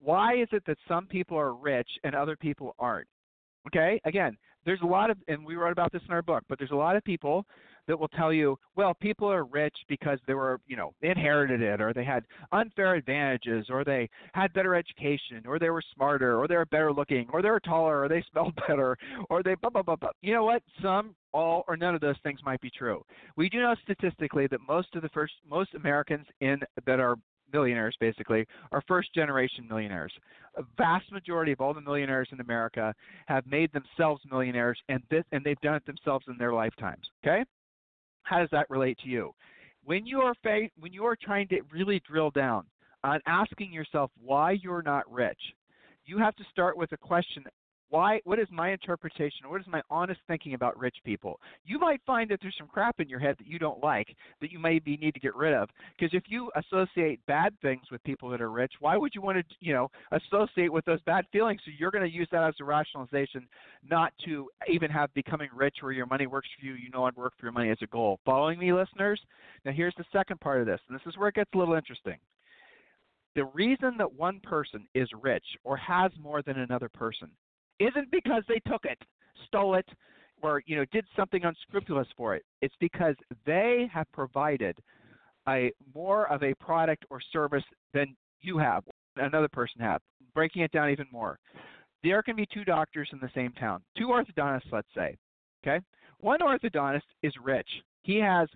why 0.00 0.34
is 0.36 0.48
it 0.52 0.62
that 0.66 0.78
some 0.88 1.06
people 1.06 1.38
are 1.38 1.54
rich 1.54 1.88
and 2.04 2.14
other 2.14 2.36
people 2.36 2.74
aren't? 2.78 3.08
Okay, 3.68 4.00
again, 4.04 4.36
there's 4.66 4.80
a 4.82 4.86
lot 4.86 5.10
of, 5.10 5.16
and 5.28 5.44
we 5.44 5.56
wrote 5.56 5.72
about 5.72 5.92
this 5.92 6.02
in 6.06 6.14
our 6.14 6.22
book, 6.22 6.44
but 6.48 6.58
there's 6.58 6.70
a 6.70 6.76
lot 6.76 6.96
of 6.96 7.04
people 7.04 7.44
that 7.86 7.98
will 7.98 8.08
tell 8.08 8.32
you, 8.32 8.58
well, 8.76 8.94
people 8.94 9.30
are 9.30 9.44
rich 9.44 9.76
because 9.88 10.18
they 10.26 10.32
were, 10.32 10.58
you 10.66 10.74
know, 10.74 10.94
they 11.02 11.10
inherited 11.10 11.60
it, 11.60 11.82
or 11.82 11.92
they 11.92 12.04
had 12.04 12.24
unfair 12.52 12.94
advantages, 12.94 13.66
or 13.68 13.84
they 13.84 14.08
had 14.32 14.52
better 14.54 14.74
education, 14.74 15.42
or 15.46 15.58
they 15.58 15.68
were 15.68 15.82
smarter, 15.94 16.40
or 16.40 16.48
they 16.48 16.56
were 16.56 16.64
better 16.66 16.92
looking, 16.92 17.26
or 17.30 17.42
they 17.42 17.50
were 17.50 17.60
taller, 17.60 18.02
or 18.02 18.08
they 18.08 18.24
smelled 18.32 18.54
better, 18.66 18.96
or 19.28 19.42
they 19.42 19.54
blah 19.56 19.68
blah 19.68 19.82
blah 19.82 19.96
blah. 19.96 20.10
You 20.22 20.32
know 20.32 20.44
what? 20.44 20.62
Some, 20.82 21.14
all, 21.32 21.64
or 21.68 21.76
none 21.76 21.94
of 21.94 22.00
those 22.00 22.16
things 22.22 22.40
might 22.42 22.60
be 22.62 22.70
true. 22.70 23.04
We 23.36 23.50
do 23.50 23.60
know 23.60 23.74
statistically 23.82 24.46
that 24.46 24.60
most 24.66 24.94
of 24.94 25.02
the 25.02 25.10
first, 25.10 25.34
most 25.48 25.74
Americans 25.74 26.26
in 26.40 26.60
that 26.86 27.00
are 27.00 27.16
millionaires 27.52 27.96
basically 28.00 28.46
are 28.72 28.82
first 28.86 29.14
generation 29.14 29.66
millionaires. 29.68 30.12
A 30.56 30.62
vast 30.76 31.10
majority 31.12 31.52
of 31.52 31.60
all 31.60 31.74
the 31.74 31.80
millionaires 31.80 32.28
in 32.32 32.40
America 32.40 32.94
have 33.26 33.46
made 33.46 33.70
themselves 33.72 34.22
millionaires 34.30 34.78
and 34.88 35.02
this 35.10 35.24
and 35.32 35.44
they've 35.44 35.60
done 35.60 35.74
it 35.74 35.86
themselves 35.86 36.24
in 36.28 36.36
their 36.38 36.52
lifetimes. 36.52 37.02
Okay? 37.24 37.44
How 38.22 38.38
does 38.38 38.48
that 38.52 38.70
relate 38.70 38.98
to 39.04 39.08
you? 39.08 39.32
When 39.84 40.06
you 40.06 40.20
are 40.20 40.34
fa- 40.42 40.70
when 40.78 40.92
you 40.92 41.04
are 41.04 41.16
trying 41.20 41.48
to 41.48 41.60
really 41.72 42.00
drill 42.08 42.30
down 42.30 42.64
on 43.02 43.20
asking 43.26 43.72
yourself 43.72 44.10
why 44.22 44.52
you're 44.52 44.82
not 44.82 45.10
rich, 45.12 45.40
you 46.06 46.18
have 46.18 46.34
to 46.36 46.44
start 46.50 46.76
with 46.76 46.92
a 46.92 46.96
question 46.96 47.44
why 47.94 48.20
what 48.24 48.40
is 48.40 48.48
my 48.50 48.72
interpretation 48.72 49.48
what 49.48 49.60
is 49.60 49.68
my 49.68 49.80
honest 49.88 50.20
thinking 50.26 50.54
about 50.54 50.76
rich 50.76 50.96
people? 51.04 51.38
You 51.64 51.78
might 51.78 52.00
find 52.04 52.28
that 52.28 52.40
there's 52.42 52.56
some 52.58 52.66
crap 52.66 52.98
in 52.98 53.08
your 53.08 53.20
head 53.20 53.36
that 53.38 53.46
you 53.46 53.60
don't 53.60 53.80
like 53.84 54.16
that 54.40 54.50
you 54.50 54.58
maybe 54.58 54.96
need 54.96 55.14
to 55.14 55.20
get 55.20 55.36
rid 55.36 55.54
of 55.54 55.68
because 55.96 56.12
if 56.12 56.24
you 56.26 56.50
associate 56.56 57.24
bad 57.28 57.54
things 57.62 57.82
with 57.92 58.02
people 58.02 58.28
that 58.30 58.40
are 58.40 58.50
rich 58.50 58.72
why 58.80 58.96
would 58.96 59.14
you 59.14 59.22
want 59.22 59.38
to 59.38 59.44
you 59.60 59.72
know 59.72 59.88
associate 60.10 60.72
with 60.72 60.84
those 60.86 61.00
bad 61.02 61.24
feelings? 61.30 61.60
So 61.64 61.70
you're 61.78 61.92
going 61.92 62.02
to 62.02 62.12
use 62.12 62.26
that 62.32 62.42
as 62.42 62.54
a 62.60 62.64
rationalization 62.64 63.46
not 63.88 64.12
to 64.24 64.50
even 64.68 64.90
have 64.90 65.14
becoming 65.14 65.50
rich 65.54 65.76
where 65.78 65.92
your 65.92 66.06
money 66.06 66.26
works 66.26 66.48
for 66.58 66.66
you 66.66 66.72
you 66.74 66.90
no 66.92 67.02
longer 67.02 67.20
work 67.20 67.34
for 67.38 67.46
your 67.46 67.52
money 67.52 67.70
as 67.70 67.78
a 67.80 67.86
goal. 67.86 68.18
Following 68.24 68.58
me 68.58 68.72
listeners? 68.72 69.20
Now 69.64 69.70
here's 69.70 69.94
the 69.96 70.04
second 70.12 70.40
part 70.40 70.60
of 70.60 70.66
this 70.66 70.80
and 70.88 70.98
this 70.98 71.06
is 71.06 71.16
where 71.16 71.28
it 71.28 71.36
gets 71.36 71.50
a 71.54 71.58
little 71.58 71.74
interesting. 71.74 72.16
The 73.36 73.44
reason 73.44 73.94
that 73.98 74.12
one 74.12 74.40
person 74.40 74.84
is 74.96 75.08
rich 75.22 75.46
or 75.62 75.76
has 75.76 76.10
more 76.20 76.42
than 76.42 76.58
another 76.58 76.88
person 76.88 77.30
isn't 77.78 78.10
because 78.10 78.42
they 78.48 78.60
took 78.70 78.84
it, 78.84 78.98
stole 79.46 79.74
it, 79.74 79.86
or 80.42 80.62
you 80.66 80.76
know 80.76 80.84
did 80.92 81.04
something 81.16 81.44
unscrupulous 81.44 82.08
for 82.16 82.34
it. 82.34 82.44
It's 82.60 82.74
because 82.80 83.14
they 83.46 83.88
have 83.92 84.10
provided 84.12 84.76
a 85.48 85.72
more 85.94 86.30
of 86.30 86.42
a 86.42 86.54
product 86.54 87.04
or 87.10 87.20
service 87.32 87.64
than 87.92 88.14
you 88.40 88.58
have, 88.58 88.84
another 89.16 89.48
person 89.48 89.80
have. 89.80 90.00
Breaking 90.34 90.62
it 90.62 90.72
down 90.72 90.90
even 90.90 91.06
more, 91.12 91.38
there 92.02 92.22
can 92.22 92.36
be 92.36 92.46
two 92.52 92.64
doctors 92.64 93.08
in 93.12 93.18
the 93.20 93.30
same 93.34 93.52
town, 93.52 93.82
two 93.96 94.08
orthodontists, 94.08 94.72
let's 94.72 94.88
say. 94.94 95.16
Okay, 95.66 95.80
one 96.20 96.40
orthodontist 96.40 97.02
is 97.22 97.32
rich. 97.42 97.68
He 98.02 98.16
has, 98.16 98.48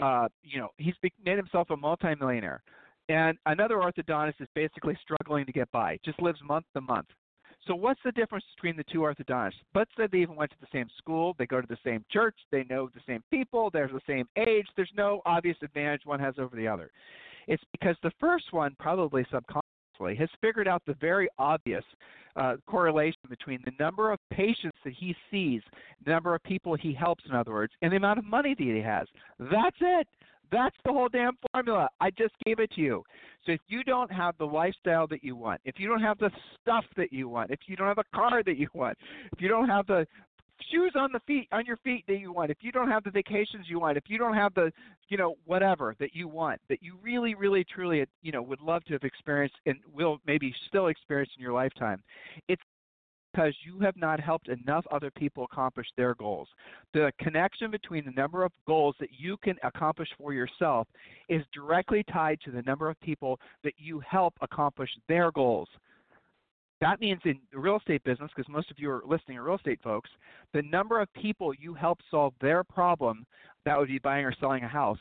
uh, 0.00 0.28
you 0.42 0.58
know, 0.58 0.68
he's 0.76 0.94
made 1.24 1.36
himself 1.36 1.70
a 1.70 1.76
multimillionaire. 1.76 2.62
And 3.08 3.38
another 3.46 3.76
orthodontist 3.76 4.40
is 4.40 4.48
basically 4.54 4.98
struggling 5.02 5.46
to 5.46 5.52
get 5.52 5.70
by, 5.72 5.98
just 6.04 6.20
lives 6.20 6.40
month 6.44 6.66
to 6.74 6.80
month. 6.80 7.06
So 7.66 7.74
what's 7.74 8.00
the 8.04 8.12
difference 8.12 8.44
between 8.56 8.76
the 8.76 8.84
two 8.84 9.00
orthodontists? 9.00 9.60
Let's 9.74 9.90
say 9.96 10.06
they 10.10 10.18
even 10.18 10.36
went 10.36 10.50
to 10.52 10.56
the 10.60 10.68
same 10.72 10.86
school, 10.96 11.34
they 11.38 11.46
go 11.46 11.60
to 11.60 11.66
the 11.66 11.78
same 11.84 12.04
church, 12.10 12.36
they 12.50 12.64
know 12.64 12.88
the 12.94 13.00
same 13.06 13.22
people, 13.30 13.70
they're 13.70 13.88
the 13.88 14.00
same 14.06 14.26
age. 14.36 14.66
There's 14.76 14.92
no 14.96 15.20
obvious 15.26 15.56
advantage 15.62 16.02
one 16.04 16.20
has 16.20 16.34
over 16.38 16.56
the 16.56 16.68
other. 16.68 16.90
It's 17.46 17.62
because 17.72 17.96
the 18.02 18.12
first 18.20 18.52
one, 18.52 18.76
probably 18.78 19.26
subconsciously, 19.30 20.16
has 20.18 20.28
figured 20.40 20.68
out 20.68 20.82
the 20.86 20.94
very 20.94 21.28
obvious 21.38 21.84
uh, 22.36 22.56
correlation 22.66 23.20
between 23.28 23.60
the 23.64 23.72
number 23.80 24.12
of 24.12 24.20
patients 24.30 24.76
that 24.84 24.92
he 24.92 25.14
sees, 25.30 25.60
the 26.04 26.10
number 26.10 26.34
of 26.34 26.42
people 26.44 26.74
he 26.74 26.92
helps, 26.92 27.24
in 27.28 27.34
other 27.34 27.52
words, 27.52 27.72
and 27.82 27.92
the 27.92 27.96
amount 27.96 28.18
of 28.18 28.24
money 28.24 28.54
that 28.54 28.62
he 28.62 28.80
has. 28.80 29.06
That's 29.38 29.76
it. 29.80 30.06
That's 30.50 30.76
the 30.84 30.92
whole 30.92 31.08
damn 31.08 31.36
formula. 31.52 31.88
I 32.00 32.10
just 32.10 32.34
gave 32.44 32.58
it 32.58 32.70
to 32.72 32.80
you. 32.80 33.04
So 33.44 33.52
if 33.52 33.60
you 33.68 33.84
don't 33.84 34.10
have 34.12 34.36
the 34.38 34.44
lifestyle 34.44 35.06
that 35.08 35.22
you 35.22 35.36
want, 35.36 35.60
if 35.64 35.76
you 35.78 35.88
don't 35.88 36.02
have 36.02 36.18
the 36.18 36.30
stuff 36.60 36.84
that 36.96 37.12
you 37.12 37.28
want, 37.28 37.50
if 37.50 37.60
you 37.66 37.76
don't 37.76 37.88
have 37.88 37.98
a 37.98 38.16
car 38.16 38.42
that 38.42 38.56
you 38.56 38.68
want, 38.74 38.96
if 39.32 39.40
you 39.40 39.48
don't 39.48 39.68
have 39.68 39.86
the 39.86 40.06
shoes 40.70 40.92
on 40.96 41.10
the 41.12 41.20
feet 41.26 41.48
on 41.52 41.64
your 41.64 41.76
feet 41.78 42.04
that 42.08 42.18
you 42.18 42.32
want, 42.32 42.50
if 42.50 42.58
you 42.60 42.72
don't 42.72 42.88
have 42.88 43.04
the 43.04 43.10
vacations 43.10 43.66
you 43.68 43.78
want, 43.78 43.96
if 43.96 44.04
you 44.08 44.18
don't 44.18 44.34
have 44.34 44.54
the 44.54 44.72
you 45.08 45.16
know 45.16 45.36
whatever 45.44 45.94
that 45.98 46.14
you 46.14 46.28
want, 46.28 46.60
that 46.68 46.82
you 46.82 46.96
really 47.02 47.34
really 47.34 47.64
truly 47.64 48.04
you 48.22 48.32
know 48.32 48.42
would 48.42 48.60
love 48.60 48.84
to 48.84 48.92
have 48.92 49.04
experienced 49.04 49.56
and 49.66 49.76
will 49.94 50.18
maybe 50.26 50.54
still 50.66 50.88
experience 50.88 51.30
in 51.36 51.42
your 51.42 51.52
lifetime, 51.52 52.02
it's 52.48 52.62
because 53.32 53.54
you 53.64 53.78
have 53.80 53.96
not 53.96 54.20
helped 54.20 54.48
enough 54.48 54.84
other 54.90 55.10
people 55.10 55.44
accomplish 55.44 55.86
their 55.96 56.14
goals. 56.14 56.48
The 56.94 57.12
connection 57.20 57.70
between 57.70 58.04
the 58.04 58.12
number 58.12 58.44
of 58.44 58.52
goals 58.66 58.96
that 59.00 59.10
you 59.16 59.36
can 59.38 59.56
accomplish 59.62 60.08
for 60.18 60.32
yourself 60.32 60.88
is 61.28 61.42
directly 61.52 62.04
tied 62.10 62.40
to 62.44 62.50
the 62.50 62.62
number 62.62 62.88
of 62.88 63.00
people 63.00 63.38
that 63.64 63.74
you 63.76 64.00
help 64.00 64.34
accomplish 64.40 64.90
their 65.08 65.30
goals. 65.30 65.68
That 66.80 67.00
means 67.00 67.20
in 67.24 67.40
the 67.52 67.58
real 67.58 67.76
estate 67.76 68.04
business, 68.04 68.30
because 68.34 68.50
most 68.50 68.70
of 68.70 68.78
you 68.78 68.90
are 68.90 69.02
listening 69.04 69.36
are 69.38 69.42
real 69.42 69.56
estate 69.56 69.80
folks, 69.82 70.10
the 70.54 70.62
number 70.62 71.00
of 71.00 71.12
people 71.12 71.52
you 71.54 71.74
help 71.74 71.98
solve 72.10 72.34
their 72.40 72.62
problem, 72.62 73.26
that 73.64 73.76
would 73.78 73.88
be 73.88 73.98
buying 73.98 74.24
or 74.24 74.34
selling 74.38 74.62
a 74.62 74.68
house, 74.68 74.98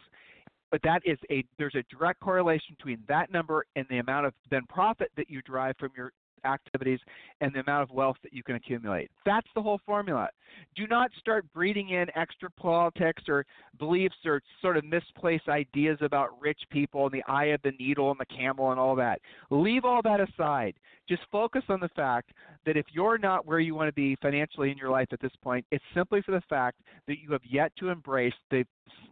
but 0.72 0.82
that 0.84 1.02
is 1.06 1.18
a 1.32 1.46
there's 1.58 1.76
a 1.76 1.84
direct 1.84 2.20
correlation 2.20 2.76
between 2.78 3.00
that 3.08 3.32
number 3.32 3.66
and 3.76 3.86
the 3.90 4.00
amount 4.00 4.26
of 4.26 4.34
then 4.50 4.64
profit 4.68 5.12
that 5.16 5.30
you 5.30 5.42
derive 5.44 5.76
from 5.78 5.92
your 5.96 6.12
activities 6.46 7.00
and 7.42 7.54
the 7.54 7.60
amount 7.60 7.84
of 7.84 7.92
wealth 7.92 8.18
that 8.24 8.34
you 8.34 8.44
can 8.44 8.56
accumulate. 8.56 9.10
That's 9.26 9.48
the 9.56 9.62
whole 9.62 9.80
formula. 9.86 10.30
Do 10.76 10.88
not 10.88 11.12
start 11.20 11.46
breeding 11.54 11.90
in 11.90 12.08
extra 12.16 12.50
politics 12.52 13.24
or 13.28 13.46
beliefs 13.80 14.16
or 14.26 14.42
sort 14.62 14.78
of 14.78 14.86
misplaced 14.86 15.48
ideas 15.48 15.98
about 16.02 16.40
rich 16.42 16.60
people 16.70 17.06
and 17.06 17.14
the 17.14 17.24
eye 17.32 17.46
of 17.46 17.62
the 17.64 17.72
needle 17.80 18.12
and 18.12 18.20
the 18.20 18.26
camel 18.26 18.72
and 18.72 18.80
all 18.80 18.96
that. 18.96 19.20
Leave 19.50 19.86
all 19.86 20.02
that 20.04 20.20
aside. 20.20 20.74
Just 21.08 21.22
focus 21.32 21.64
on 21.70 21.80
the 21.80 21.90
fact 21.90 22.32
that 22.66 22.76
if 22.76 22.86
you're 22.92 23.18
not 23.18 23.46
where 23.46 23.60
you 23.60 23.76
want 23.76 23.88
to 23.88 23.94
be 23.94 24.18
financially 24.22 24.72
in 24.72 24.78
your 24.78 24.90
life 24.90 25.08
at 25.12 25.22
this 25.22 25.32
point, 25.42 25.66
it's 25.72 25.84
simply 25.96 26.22
for 26.22 26.32
the 26.32 26.42
fact 26.50 26.82
that 27.08 27.20
you 27.20 27.32
have 27.32 27.42
yet 27.50 27.72
to 27.80 27.90
embrace 27.90 28.34
the 28.52 28.66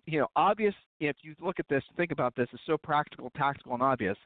you 0.05 0.19
know 0.19 0.27
obvious 0.35 0.73
if 0.99 1.15
you 1.21 1.35
look 1.39 1.59
at 1.59 1.67
this 1.67 1.83
think 1.97 2.11
about 2.11 2.35
this 2.35 2.47
it's 2.53 2.61
so 2.65 2.77
practical 2.77 3.31
tactical 3.35 3.73
and 3.73 3.83
obvious 3.83 4.17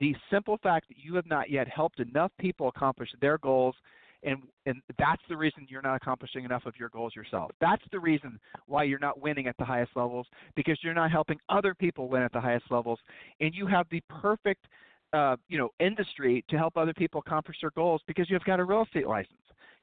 the 0.00 0.14
simple 0.30 0.58
fact 0.62 0.88
that 0.88 0.96
you 0.98 1.14
have 1.14 1.26
not 1.26 1.50
yet 1.50 1.68
helped 1.68 2.00
enough 2.00 2.30
people 2.38 2.68
accomplish 2.68 3.10
their 3.20 3.38
goals 3.38 3.74
and 4.22 4.42
and 4.66 4.82
that's 4.98 5.22
the 5.28 5.36
reason 5.36 5.66
you're 5.68 5.82
not 5.82 5.94
accomplishing 5.94 6.44
enough 6.44 6.66
of 6.66 6.74
your 6.78 6.88
goals 6.88 7.14
yourself. 7.14 7.52
That's 7.60 7.82
the 7.92 8.00
reason 8.00 8.38
why 8.66 8.82
you're 8.84 8.98
not 8.98 9.20
winning 9.20 9.46
at 9.46 9.56
the 9.58 9.64
highest 9.64 9.92
levels 9.94 10.26
because 10.56 10.78
you're 10.82 10.94
not 10.94 11.10
helping 11.10 11.38
other 11.48 11.74
people 11.74 12.08
win 12.08 12.22
at 12.22 12.32
the 12.32 12.40
highest 12.40 12.66
levels 12.70 12.98
and 13.40 13.54
you 13.54 13.66
have 13.66 13.86
the 13.90 14.02
perfect 14.08 14.66
uh, 15.12 15.36
you 15.48 15.56
know 15.56 15.70
industry 15.80 16.44
to 16.48 16.58
help 16.58 16.76
other 16.76 16.92
people 16.92 17.22
accomplish 17.24 17.56
their 17.60 17.70
goals 17.70 18.02
because 18.06 18.28
you've 18.28 18.44
got 18.44 18.60
a 18.60 18.64
real 18.64 18.82
estate 18.82 19.06
license. 19.06 19.38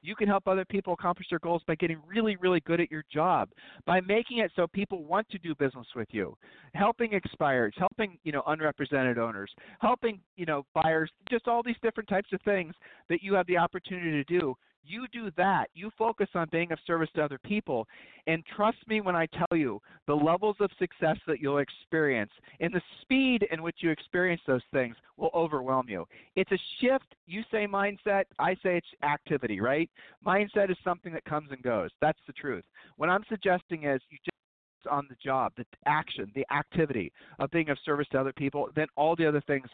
You 0.06 0.14
can 0.14 0.28
help 0.28 0.46
other 0.46 0.64
people 0.64 0.92
accomplish 0.92 1.26
their 1.30 1.40
goals 1.40 1.62
by 1.66 1.74
getting 1.74 1.98
really, 2.06 2.36
really 2.36 2.60
good 2.60 2.80
at 2.80 2.92
your 2.92 3.02
job, 3.12 3.48
by 3.86 4.00
making 4.00 4.38
it 4.38 4.52
so 4.54 4.68
people 4.68 5.02
want 5.02 5.28
to 5.30 5.38
do 5.38 5.52
business 5.56 5.86
with 5.96 6.06
you, 6.12 6.36
helping 6.74 7.10
expireds, 7.10 7.72
helping, 7.76 8.16
you 8.22 8.30
know, 8.30 8.44
unrepresented 8.46 9.18
owners, 9.18 9.50
helping, 9.80 10.20
you 10.36 10.46
know, 10.46 10.64
buyers, 10.74 11.10
just 11.28 11.48
all 11.48 11.60
these 11.60 11.74
different 11.82 12.08
types 12.08 12.28
of 12.32 12.40
things 12.42 12.72
that 13.08 13.20
you 13.20 13.34
have 13.34 13.48
the 13.48 13.56
opportunity 13.56 14.12
to 14.12 14.38
do 14.38 14.54
you 14.86 15.06
do 15.12 15.30
that. 15.36 15.66
You 15.74 15.90
focus 15.98 16.28
on 16.34 16.48
being 16.50 16.72
of 16.72 16.78
service 16.86 17.08
to 17.16 17.24
other 17.24 17.38
people. 17.44 17.86
And 18.26 18.44
trust 18.56 18.78
me 18.88 19.00
when 19.00 19.16
I 19.16 19.26
tell 19.26 19.56
you 19.56 19.80
the 20.06 20.14
levels 20.14 20.56
of 20.60 20.70
success 20.78 21.16
that 21.26 21.40
you'll 21.40 21.58
experience 21.58 22.30
and 22.60 22.72
the 22.72 22.82
speed 23.02 23.46
in 23.50 23.62
which 23.62 23.76
you 23.80 23.90
experience 23.90 24.40
those 24.46 24.62
things 24.72 24.96
will 25.16 25.30
overwhelm 25.34 25.88
you. 25.88 26.06
It's 26.34 26.52
a 26.52 26.58
shift. 26.80 27.14
You 27.26 27.42
say 27.50 27.66
mindset, 27.66 28.24
I 28.38 28.54
say 28.54 28.76
it's 28.78 28.86
activity, 29.02 29.60
right? 29.60 29.90
Mindset 30.26 30.70
is 30.70 30.76
something 30.84 31.12
that 31.12 31.24
comes 31.24 31.50
and 31.50 31.62
goes. 31.62 31.90
That's 32.00 32.18
the 32.26 32.32
truth. 32.32 32.64
What 32.96 33.08
I'm 33.08 33.24
suggesting 33.28 33.84
is 33.84 34.00
you 34.10 34.18
just 34.24 34.92
on 34.92 35.06
the 35.08 35.16
job, 35.22 35.52
the 35.56 35.64
action, 35.86 36.30
the 36.34 36.46
activity 36.52 37.12
of 37.40 37.50
being 37.50 37.70
of 37.70 37.78
service 37.84 38.06
to 38.12 38.20
other 38.20 38.32
people, 38.32 38.68
then 38.76 38.86
all 38.96 39.16
the 39.16 39.26
other 39.26 39.42
things. 39.46 39.66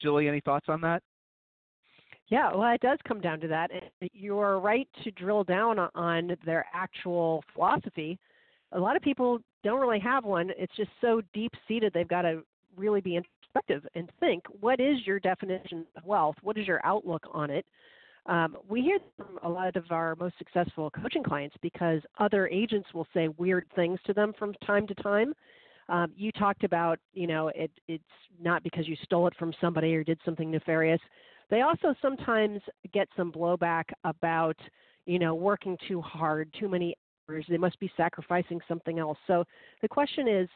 Julie, 0.00 0.28
any 0.28 0.40
thoughts 0.40 0.66
on 0.68 0.80
that? 0.82 1.02
Yeah, 2.32 2.50
well, 2.54 2.72
it 2.72 2.80
does 2.80 2.98
come 3.06 3.20
down 3.20 3.40
to 3.40 3.48
that. 3.48 3.70
You're 4.14 4.58
right 4.58 4.88
to 5.04 5.10
drill 5.10 5.44
down 5.44 5.78
on 5.94 6.34
their 6.46 6.64
actual 6.72 7.44
philosophy. 7.52 8.18
A 8.72 8.80
lot 8.80 8.96
of 8.96 9.02
people 9.02 9.38
don't 9.62 9.78
really 9.78 10.00
have 10.00 10.24
one. 10.24 10.50
It's 10.56 10.74
just 10.74 10.88
so 11.02 11.20
deep 11.34 11.52
seated, 11.68 11.92
they've 11.92 12.08
got 12.08 12.22
to 12.22 12.42
really 12.74 13.02
be 13.02 13.16
introspective 13.16 13.86
and 13.94 14.10
think 14.18 14.44
what 14.62 14.80
is 14.80 15.06
your 15.06 15.20
definition 15.20 15.84
of 15.94 16.06
wealth? 16.06 16.36
What 16.40 16.56
is 16.56 16.66
your 16.66 16.80
outlook 16.86 17.22
on 17.34 17.50
it? 17.50 17.66
Um, 18.24 18.56
we 18.66 18.80
hear 18.80 18.98
from 19.18 19.38
a 19.42 19.48
lot 19.50 19.76
of 19.76 19.84
our 19.90 20.16
most 20.16 20.38
successful 20.38 20.90
coaching 20.90 21.22
clients 21.22 21.56
because 21.60 22.00
other 22.18 22.48
agents 22.48 22.88
will 22.94 23.06
say 23.12 23.28
weird 23.36 23.66
things 23.76 23.98
to 24.06 24.14
them 24.14 24.32
from 24.38 24.54
time 24.64 24.86
to 24.86 24.94
time. 24.94 25.34
Um, 25.90 26.12
you 26.16 26.32
talked 26.32 26.64
about, 26.64 26.98
you 27.12 27.26
know, 27.26 27.48
it, 27.48 27.70
it's 27.88 28.02
not 28.40 28.62
because 28.62 28.88
you 28.88 28.96
stole 29.02 29.26
it 29.26 29.34
from 29.38 29.52
somebody 29.60 29.94
or 29.94 30.02
did 30.02 30.18
something 30.24 30.50
nefarious. 30.50 31.00
They 31.50 31.62
also 31.62 31.94
sometimes 32.00 32.60
get 32.92 33.08
some 33.16 33.32
blowback 33.32 33.84
about, 34.04 34.56
you 35.06 35.18
know, 35.18 35.34
working 35.34 35.76
too 35.88 36.00
hard, 36.00 36.52
too 36.58 36.68
many 36.68 36.94
hours. 37.28 37.44
They 37.48 37.58
must 37.58 37.78
be 37.78 37.90
sacrificing 37.96 38.60
something 38.66 38.98
else. 38.98 39.18
So 39.26 39.44
the 39.80 39.88
question 39.88 40.28
is, 40.28 40.48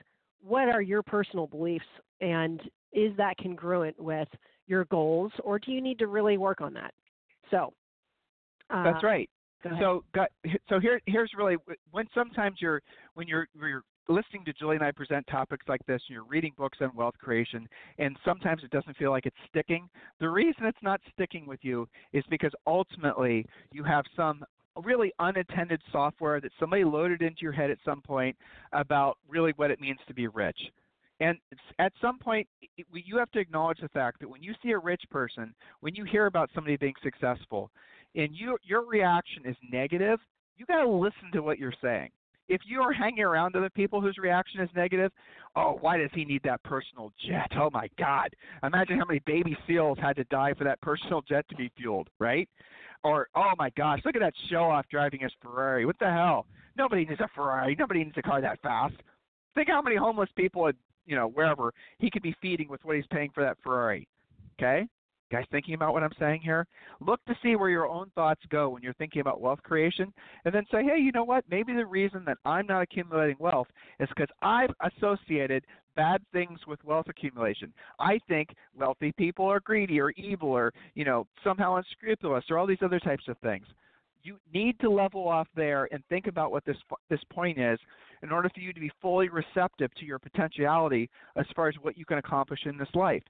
what 0.42 0.68
are 0.68 0.82
your 0.82 1.02
personal 1.02 1.46
beliefs 1.46 1.84
and 2.20 2.60
is 2.92 3.16
that 3.16 3.36
congruent 3.38 3.98
with 4.00 4.28
your 4.66 4.84
goals 4.86 5.32
or 5.44 5.58
do 5.58 5.72
you 5.72 5.80
need 5.80 5.98
to 5.98 6.06
really 6.06 6.38
work 6.38 6.60
on 6.60 6.72
that? 6.74 6.92
So 7.50 7.72
uh, 8.70 8.82
That's 8.82 9.04
right. 9.04 9.28
So, 9.80 10.04
got, 10.14 10.28
so 10.68 10.78
here, 10.78 11.00
here's 11.06 11.30
really 11.36 11.56
when 11.90 12.06
sometimes 12.14 12.58
you're 12.60 12.82
when 13.14 13.26
you're 13.26 13.48
you're 13.58 13.82
listening 14.08 14.44
to 14.44 14.52
Julie 14.52 14.76
and 14.76 14.84
I 14.84 14.92
present 14.92 15.26
topics 15.26 15.66
like 15.68 15.84
this, 15.86 16.00
and 16.08 16.14
you're 16.14 16.24
reading 16.24 16.52
books 16.56 16.78
on 16.80 16.90
wealth 16.94 17.14
creation, 17.18 17.68
and 17.98 18.16
sometimes 18.24 18.62
it 18.62 18.70
doesn't 18.70 18.96
feel 18.96 19.10
like 19.10 19.26
it's 19.26 19.36
sticking. 19.48 19.88
The 20.20 20.28
reason 20.28 20.64
it's 20.64 20.78
not 20.82 21.00
sticking 21.12 21.46
with 21.46 21.60
you 21.62 21.88
is 22.12 22.24
because 22.30 22.52
ultimately 22.66 23.46
you 23.72 23.84
have 23.84 24.04
some 24.14 24.44
really 24.84 25.12
unattended 25.18 25.80
software 25.90 26.40
that 26.40 26.52
somebody 26.60 26.84
loaded 26.84 27.22
into 27.22 27.42
your 27.42 27.52
head 27.52 27.70
at 27.70 27.78
some 27.84 28.02
point 28.02 28.36
about 28.72 29.16
really 29.28 29.52
what 29.56 29.70
it 29.70 29.80
means 29.80 29.98
to 30.06 30.14
be 30.14 30.28
rich. 30.28 30.58
And 31.18 31.38
at 31.78 31.92
some 32.00 32.18
point, 32.18 32.46
you 32.92 33.16
have 33.16 33.30
to 33.30 33.38
acknowledge 33.38 33.78
the 33.80 33.88
fact 33.88 34.20
that 34.20 34.28
when 34.28 34.42
you 34.42 34.52
see 34.62 34.72
a 34.72 34.78
rich 34.78 35.02
person, 35.10 35.54
when 35.80 35.94
you 35.94 36.04
hear 36.04 36.26
about 36.26 36.50
somebody 36.54 36.76
being 36.76 36.94
successful, 37.02 37.70
and 38.14 38.30
you, 38.34 38.58
your 38.62 38.84
reaction 38.84 39.42
is 39.46 39.56
negative, 39.72 40.18
you 40.58 40.66
got 40.66 40.82
to 40.82 40.88
listen 40.88 41.30
to 41.32 41.40
what 41.40 41.58
you're 41.58 41.72
saying 41.82 42.10
if 42.48 42.60
you 42.66 42.80
are 42.80 42.92
hanging 42.92 43.24
around 43.24 43.56
other 43.56 43.70
people 43.70 44.00
whose 44.00 44.16
reaction 44.18 44.60
is 44.60 44.68
negative, 44.74 45.12
oh, 45.56 45.78
why 45.80 45.96
does 45.96 46.10
he 46.14 46.24
need 46.24 46.42
that 46.44 46.62
personal 46.62 47.12
jet? 47.26 47.50
Oh 47.58 47.70
my 47.72 47.88
God! 47.98 48.28
Imagine 48.62 48.98
how 48.98 49.04
many 49.04 49.20
baby 49.26 49.56
seals 49.66 49.98
had 50.00 50.16
to 50.16 50.24
die 50.24 50.54
for 50.56 50.64
that 50.64 50.80
personal 50.80 51.22
jet 51.22 51.48
to 51.48 51.56
be 51.56 51.70
fueled, 51.76 52.08
right? 52.18 52.48
Or 53.04 53.28
oh 53.34 53.52
my 53.58 53.70
gosh, 53.76 54.00
look 54.04 54.16
at 54.16 54.20
that 54.20 54.34
show 54.50 54.64
off 54.64 54.86
driving 54.90 55.20
his 55.20 55.32
Ferrari. 55.42 55.86
What 55.86 55.98
the 55.98 56.10
hell? 56.10 56.46
Nobody 56.76 57.04
needs 57.04 57.20
a 57.20 57.28
Ferrari. 57.34 57.76
Nobody 57.78 58.04
needs 58.04 58.16
a 58.16 58.22
car 58.22 58.40
that 58.40 58.60
fast. 58.62 58.94
Think 59.54 59.68
how 59.68 59.80
many 59.80 59.96
homeless 59.96 60.28
people, 60.36 60.70
you 61.06 61.16
know, 61.16 61.28
wherever 61.28 61.72
he 61.98 62.10
could 62.10 62.22
be 62.22 62.34
feeding 62.42 62.68
with 62.68 62.84
what 62.84 62.96
he's 62.96 63.06
paying 63.10 63.30
for 63.34 63.42
that 63.42 63.56
Ferrari. 63.62 64.06
Okay? 64.58 64.86
Guys 65.30 65.44
thinking 65.50 65.74
about 65.74 65.92
what 65.92 66.02
I'm 66.02 66.10
saying 66.18 66.40
here? 66.42 66.66
Look 67.00 67.24
to 67.26 67.34
see 67.42 67.56
where 67.56 67.70
your 67.70 67.88
own 67.88 68.10
thoughts 68.14 68.42
go 68.48 68.68
when 68.68 68.82
you're 68.82 68.94
thinking 68.94 69.20
about 69.20 69.40
wealth 69.40 69.62
creation, 69.62 70.12
and 70.44 70.54
then 70.54 70.64
say, 70.70 70.84
hey, 70.84 70.98
you 71.00 71.12
know 71.12 71.24
what? 71.24 71.44
Maybe 71.50 71.72
the 71.72 71.86
reason 71.86 72.24
that 72.26 72.38
I'm 72.44 72.66
not 72.66 72.82
accumulating 72.82 73.36
wealth 73.38 73.68
is 74.00 74.08
because 74.08 74.28
I've 74.42 74.70
associated 74.80 75.64
bad 75.96 76.20
things 76.32 76.60
with 76.66 76.82
wealth 76.84 77.06
accumulation. 77.08 77.72
I 77.98 78.20
think 78.28 78.50
wealthy 78.78 79.12
people 79.12 79.46
are 79.46 79.60
greedy 79.60 80.00
or 80.00 80.10
evil 80.12 80.50
or, 80.50 80.72
you 80.94 81.04
know, 81.04 81.26
somehow 81.42 81.76
unscrupulous 81.76 82.44
or 82.50 82.58
all 82.58 82.66
these 82.66 82.82
other 82.82 83.00
types 83.00 83.24
of 83.28 83.38
things. 83.38 83.66
You 84.22 84.36
need 84.52 84.78
to 84.80 84.90
level 84.90 85.26
off 85.26 85.46
there 85.54 85.88
and 85.92 86.02
think 86.08 86.26
about 86.26 86.50
what 86.50 86.64
this 86.64 86.76
this 87.08 87.20
point 87.32 87.58
is 87.58 87.78
in 88.22 88.32
order 88.32 88.50
for 88.52 88.60
you 88.60 88.72
to 88.72 88.80
be 88.80 88.90
fully 89.00 89.28
receptive 89.28 89.94
to 89.94 90.04
your 90.04 90.18
potentiality 90.18 91.08
as 91.36 91.46
far 91.54 91.68
as 91.68 91.74
what 91.80 91.96
you 91.96 92.04
can 92.04 92.18
accomplish 92.18 92.60
in 92.66 92.76
this 92.76 92.88
life. 92.94 93.22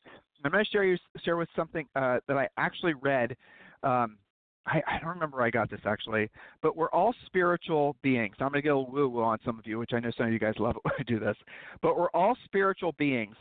I'm 0.45 0.51
going 0.53 0.65
to 0.65 0.71
share 0.71 0.85
you 0.85 0.97
share 1.25 1.37
with 1.37 1.49
something 1.57 1.87
uh, 1.97 2.19
that 2.29 2.37
I 2.37 2.49
actually 2.57 2.95
read. 2.95 3.37
Um, 3.83 4.19
I, 4.67 4.83
I, 4.87 4.99
don't 4.99 5.11
remember 5.11 5.43
I 5.43 5.51
got 5.51 5.71
this 5.71 5.81
actually, 5.85 6.29
but 6.61 6.77
we're 6.77 6.91
all 6.91 7.15
spiritual 7.27 7.95
beings. 8.03 8.35
I'm 8.41 8.49
going 8.49 8.59
to 8.59 8.63
get 8.63 8.73
a 8.73 8.79
woo 8.79 9.09
woo 9.09 9.23
on 9.23 9.39
some 9.45 9.59
of 9.59 9.67
you, 9.67 9.79
which 9.79 9.93
I 9.93 10.01
know 10.01 10.11
some 10.17 10.27
of 10.27 10.33
you 10.33 10.39
guys 10.39 10.55
love 10.59 10.77
it 10.77 10.83
when 10.85 10.95
I 10.99 11.03
do 11.05 11.19
this. 11.19 11.37
But 11.83 11.97
we're 11.97 12.11
all 12.11 12.37
spiritual 12.45 12.93
beings, 12.99 13.37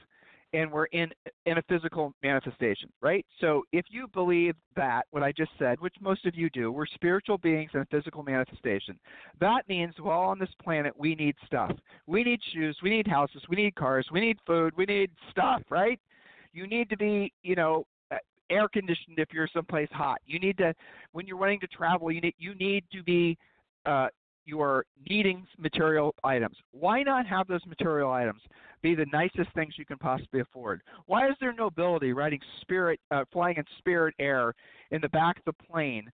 and 0.54 0.72
we're 0.72 0.86
in 0.86 1.10
in 1.46 1.58
a 1.58 1.62
physical 1.64 2.14
manifestation, 2.24 2.90
right? 3.02 3.26
So 3.42 3.64
if 3.72 3.86
you 3.90 4.08
believe 4.08 4.56
that 4.76 5.04
what 5.12 5.24
I 5.24 5.32
just 5.32 5.52
said, 5.58 5.80
which 5.80 5.96
most 6.00 6.26
of 6.26 6.36
you 6.36 6.50
do, 6.52 6.72
we're 6.72 6.86
spiritual 6.86 7.38
beings 7.38 7.72
in 7.74 7.82
a 7.82 7.86
physical 7.86 8.24
manifestation. 8.24 9.00
That 9.40 9.68
means 9.68 9.96
while 10.00 10.22
on 10.22 10.38
this 10.38 10.50
planet 10.64 10.94
we 10.98 11.16
need 11.16 11.36
stuff. 11.46 11.72
We 12.08 12.24
need 12.24 12.40
shoes, 12.54 12.78
we 12.84 12.92
need 12.92 13.08
houses, 13.08 13.42
we 13.50 13.56
need 13.56 13.76
cars, 13.76 14.08
we 14.12 14.22
need 14.22 14.38
food, 14.46 14.74
we 14.78 14.86
need 14.86 15.10
stuff, 15.32 15.64
right? 15.70 16.00
You 16.56 16.68
need 16.68 16.89
to 16.89 16.98
be, 16.98 17.34
you 17.44 17.56
know, 17.56 17.86
uh, 18.12 18.15
air 18.50 18.70
conditioned 18.70 19.20
if 19.20 19.28
you're 19.34 19.50
someplace 19.54 19.89
hot. 19.91 20.20
You 20.26 20.39
need 20.39 20.58
to, 20.60 20.74
when 21.12 21.28
you're 21.28 21.36
wanting 21.36 21.60
to 21.60 21.68
travel, 21.68 22.10
you 22.12 22.22
need 22.22 22.36
you 22.38 22.56
need 22.56 22.86
to 22.94 23.04
be, 23.04 23.38
uh, 23.86 24.08
you 24.46 24.62
are 24.62 24.86
needing 25.10 25.46
material 25.58 26.15
items. 26.24 26.56
Why 26.72 27.04
not 27.04 27.26
have 27.28 27.48
those 27.48 27.65
material 27.65 28.10
items 28.10 28.41
be 28.82 28.96
the 28.96 29.08
nicest 29.12 29.54
things 29.54 29.74
you 29.78 29.86
can 29.86 29.98
possibly 29.98 30.39
afford? 30.39 30.82
Why 31.08 31.28
is 31.28 31.36
there 31.41 31.52
nobility 31.52 32.13
riding 32.13 32.39
spirit, 32.62 33.02
uh, 33.12 33.26
flying 33.34 33.58
in 33.58 33.65
spirit 33.80 34.15
air 34.18 34.54
in 34.91 35.02
the 35.02 35.10
back 35.10 35.38
of 35.39 35.44
the 35.46 35.63
plane 35.65 36.10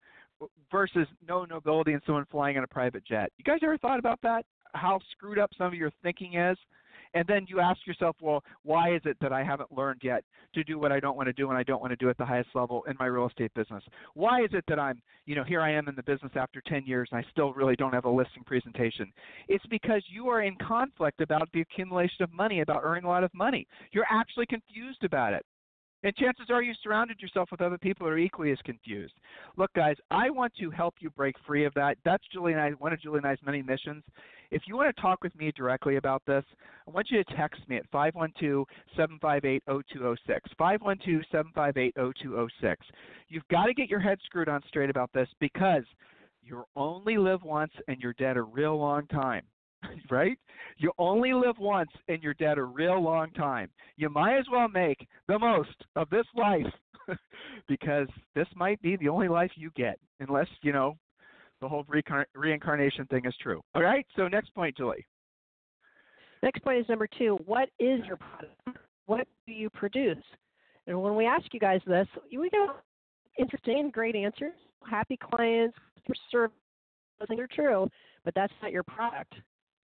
versus 0.72 1.08
no 1.28 1.46
nobility 1.46 1.94
in 1.94 2.02
someone 2.06 2.26
flying 2.32 2.58
in 2.58 2.64
a 2.64 2.68
private 2.68 3.06
jet? 3.06 3.32
You 3.38 3.44
guys 3.44 3.60
ever 3.62 3.78
thought 3.78 4.00
about 4.00 4.20
that? 4.24 4.46
How 4.74 5.00
screwed 5.12 5.38
up 5.38 5.52
some 5.56 5.68
of 5.68 5.76
your 5.76 5.92
thinking 6.02 6.34
is? 6.36 6.58
And 7.14 7.26
then 7.28 7.46
you 7.48 7.60
ask 7.60 7.86
yourself, 7.86 8.16
well, 8.22 8.44
why 8.64 8.96
is 8.96 9.02
it 9.06 9.18
that 9.22 9.34
I 9.34 9.44
haven't 9.44 9.72
learned 9.72 10.02
yet 10.04 10.24
to 10.54 10.64
do 10.64 10.80
what 10.80 10.92
I 10.92 11.00
don't 11.00 11.18
want 11.18 11.28
to 11.28 11.34
do 11.34 11.50
and 11.50 11.58
I 11.58 11.64
don't 11.64 11.82
want 11.82 11.92
to 11.92 11.98
do 11.98 12.10
at 12.10 12.18
the 12.18 12.26
highest 12.26 12.50
level 12.54 12.84
in 12.88 12.96
my 13.00 13.06
real 13.08 13.28
estate 13.28 13.54
business? 13.54 13.84
Why 14.14 14.42
is 14.42 14.50
it 14.54 14.64
that 14.68 14.80
I'm, 14.80 15.02
you 15.26 15.36
know, 15.36 15.44
here 15.44 15.62
I 15.62 15.72
am 15.72 15.88
in 15.88 15.96
the 15.96 16.04
business 16.04 16.32
after 16.36 16.62
10 16.68 16.86
years 16.86 17.10
and 17.12 17.20
I 17.20 17.30
still 17.32 17.54
really 17.54 17.76
don't 17.76 17.94
have 17.94 18.06
a 18.06 18.10
listing 18.10 18.44
presentation? 18.46 19.12
It's 19.48 19.66
because 19.70 20.04
you 20.10 20.30
are 20.30 20.42
in 20.42 20.56
conflict 20.56 21.22
about 21.22 21.50
the 21.54 21.62
accumulation 21.62 22.24
of 22.24 22.32
money, 22.32 22.62
about 22.62 22.82
earning 22.84 23.04
a 23.04 23.10
lot 23.10 23.24
of 23.24 23.34
money. 23.34 23.68
You're 23.92 24.08
actually 24.10 24.46
confused 24.46 25.04
about 25.04 25.34
it. 25.34 25.46
And 26.04 26.16
chances 26.16 26.48
are 26.50 26.64
you 26.64 26.74
surrounded 26.82 27.22
yourself 27.22 27.50
with 27.52 27.62
other 27.62 27.78
people 27.78 28.08
who 28.08 28.14
are 28.14 28.18
equally 28.18 28.52
as 28.52 28.58
confused. 28.66 29.14
Look, 29.56 29.72
guys, 29.74 29.96
I 30.10 30.32
want 30.32 30.54
to 30.60 30.72
help 30.72 30.96
you 31.00 31.12
break 31.12 31.36
free 31.46 31.66
of 31.66 31.74
that. 31.76 31.98
That's 32.04 32.24
Julie 32.34 32.54
and 32.54 32.62
I, 32.62 32.72
one 32.72 32.92
of 32.92 33.02
Julie 33.02 33.18
and 33.18 33.28
I's 33.28 33.38
many 33.46 33.62
missions. 33.62 34.04
If 34.52 34.64
you 34.68 34.76
want 34.76 34.94
to 34.94 35.02
talk 35.02 35.24
with 35.24 35.34
me 35.36 35.52
directly 35.56 35.96
about 35.96 36.22
this, 36.28 36.44
I 36.86 36.92
want 36.92 37.10
you 37.10 37.24
to 37.24 37.36
text 37.36 37.62
me 37.70 37.78
at 37.78 37.90
512 37.92 38.66
758 38.98 39.64
0206. 39.66 40.52
512 40.58 41.24
758 41.32 41.94
0206. 41.96 42.86
You've 43.30 43.48
got 43.50 43.66
to 43.68 43.74
get 43.74 43.90
your 43.90 44.02
head 44.02 44.20
screwed 44.26 44.50
on 44.50 44.62
straight 44.68 44.90
about 44.90 45.10
this 45.14 45.30
because 45.40 45.84
you 46.44 46.64
only 46.76 47.18
live 47.18 47.44
once 47.44 47.72
and 47.88 47.98
you're 48.02 48.14
dead 48.14 48.36
a 48.36 48.42
real 48.42 48.78
long 48.78 49.08
time. 49.08 49.44
right? 50.12 50.38
You 50.78 50.92
only 50.98 51.34
live 51.34 51.58
once 51.58 51.90
and 52.08 52.22
you're 52.22 52.34
dead 52.36 52.58
a 52.58 52.64
real 52.64 53.02
long 53.02 53.32
time. 53.32 53.70
You 53.96 54.10
might 54.10 54.38
as 54.38 54.46
well 54.52 54.68
make 54.68 55.08
the 55.28 55.40
most 55.40 55.86
of 55.96 56.10
this 56.10 56.26
life 56.36 56.66
because 57.68 58.08
this 58.36 58.48
might 58.56 58.82
be 58.82 58.96
the 58.98 59.10
only 59.10 59.28
life 59.28 59.52
you 59.56 59.72
get 59.76 59.98
unless, 60.20 60.48
you 60.62 60.72
know, 60.74 60.98
the 61.62 61.70
whole 61.70 61.86
reincarnation 62.36 63.06
thing 63.06 63.26
is 63.26 63.36
true. 63.42 63.62
All 63.76 63.84
right? 63.84 64.06
So, 64.16 64.28
next 64.28 64.54
point, 64.54 64.76
Julie. 64.76 65.06
Next 66.44 66.64
point 66.64 66.80
is 66.80 66.90
number 66.90 67.08
two. 67.18 67.38
What 67.46 67.70
is 67.80 68.02
your 68.06 68.18
product? 68.18 68.84
What 69.06 69.28
do 69.46 69.54
you 69.54 69.70
produce? 69.70 70.18
And 70.88 71.02
when 71.02 71.16
we 71.16 71.26
ask 71.26 71.46
you 71.54 71.60
guys 71.60 71.80
this, 71.86 72.08
we 72.36 72.50
get 72.50 72.70
interesting, 73.38 73.92
great 73.94 74.16
answers, 74.16 74.54
happy 74.90 75.18
clients, 75.18 75.78
service. 76.32 76.56
Those 77.20 77.28
things 77.28 77.40
are 77.40 77.48
true, 77.48 77.88
but 78.26 78.34
that's 78.34 78.52
not 78.64 78.72
your 78.72 78.84
product. 78.84 79.36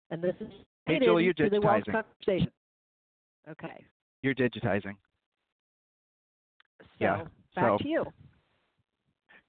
And 0.10 0.24
this 0.24 0.36
is 0.40 0.48
hey, 0.86 1.00
Julie, 1.00 1.26
you're 1.26 1.34
digitizing. 1.34 1.92
conversation. 1.92 2.52
Okay. 3.50 3.84
You're 4.22 4.34
digitizing. 4.34 4.96
So 6.80 6.86
Yeah, 7.00 7.24
back 7.56 7.72
so- 7.72 7.78
to 7.80 7.88
you. 7.88 8.06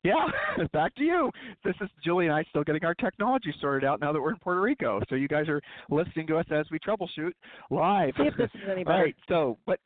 Yeah, 0.07 0.65
back 0.73 0.95
to 0.97 1.03
you. 1.03 1.31
This 1.65 1.75
is 1.81 1.89
Julie 2.05 2.27
and 2.27 2.35
I 2.35 2.45
still 2.51 2.63
getting 2.63 2.85
our 2.85 2.95
technology 2.95 3.53
sorted 3.61 3.87
out 3.87 4.01
now 4.01 4.13
that 4.13 4.21
we're 4.21 4.31
in 4.31 4.39
Puerto 4.39 4.61
Rico. 4.61 5.01
So 5.09 5.15
you 5.17 5.29
guys 5.29 5.49
are 5.49 5.61
listening 5.91 6.27
to 6.29 6.37
us 6.37 6.47
as 6.51 6.67
we 6.71 6.79
troubleshoot 6.79 7.33
live. 7.71 8.13
See 8.17 8.25
if 8.25 8.37
this 8.39 8.51
is 8.55 8.61
any 8.71 8.85
better. 8.85 9.03
right. 9.05 9.17
So, 9.29 9.59
but 9.67 9.81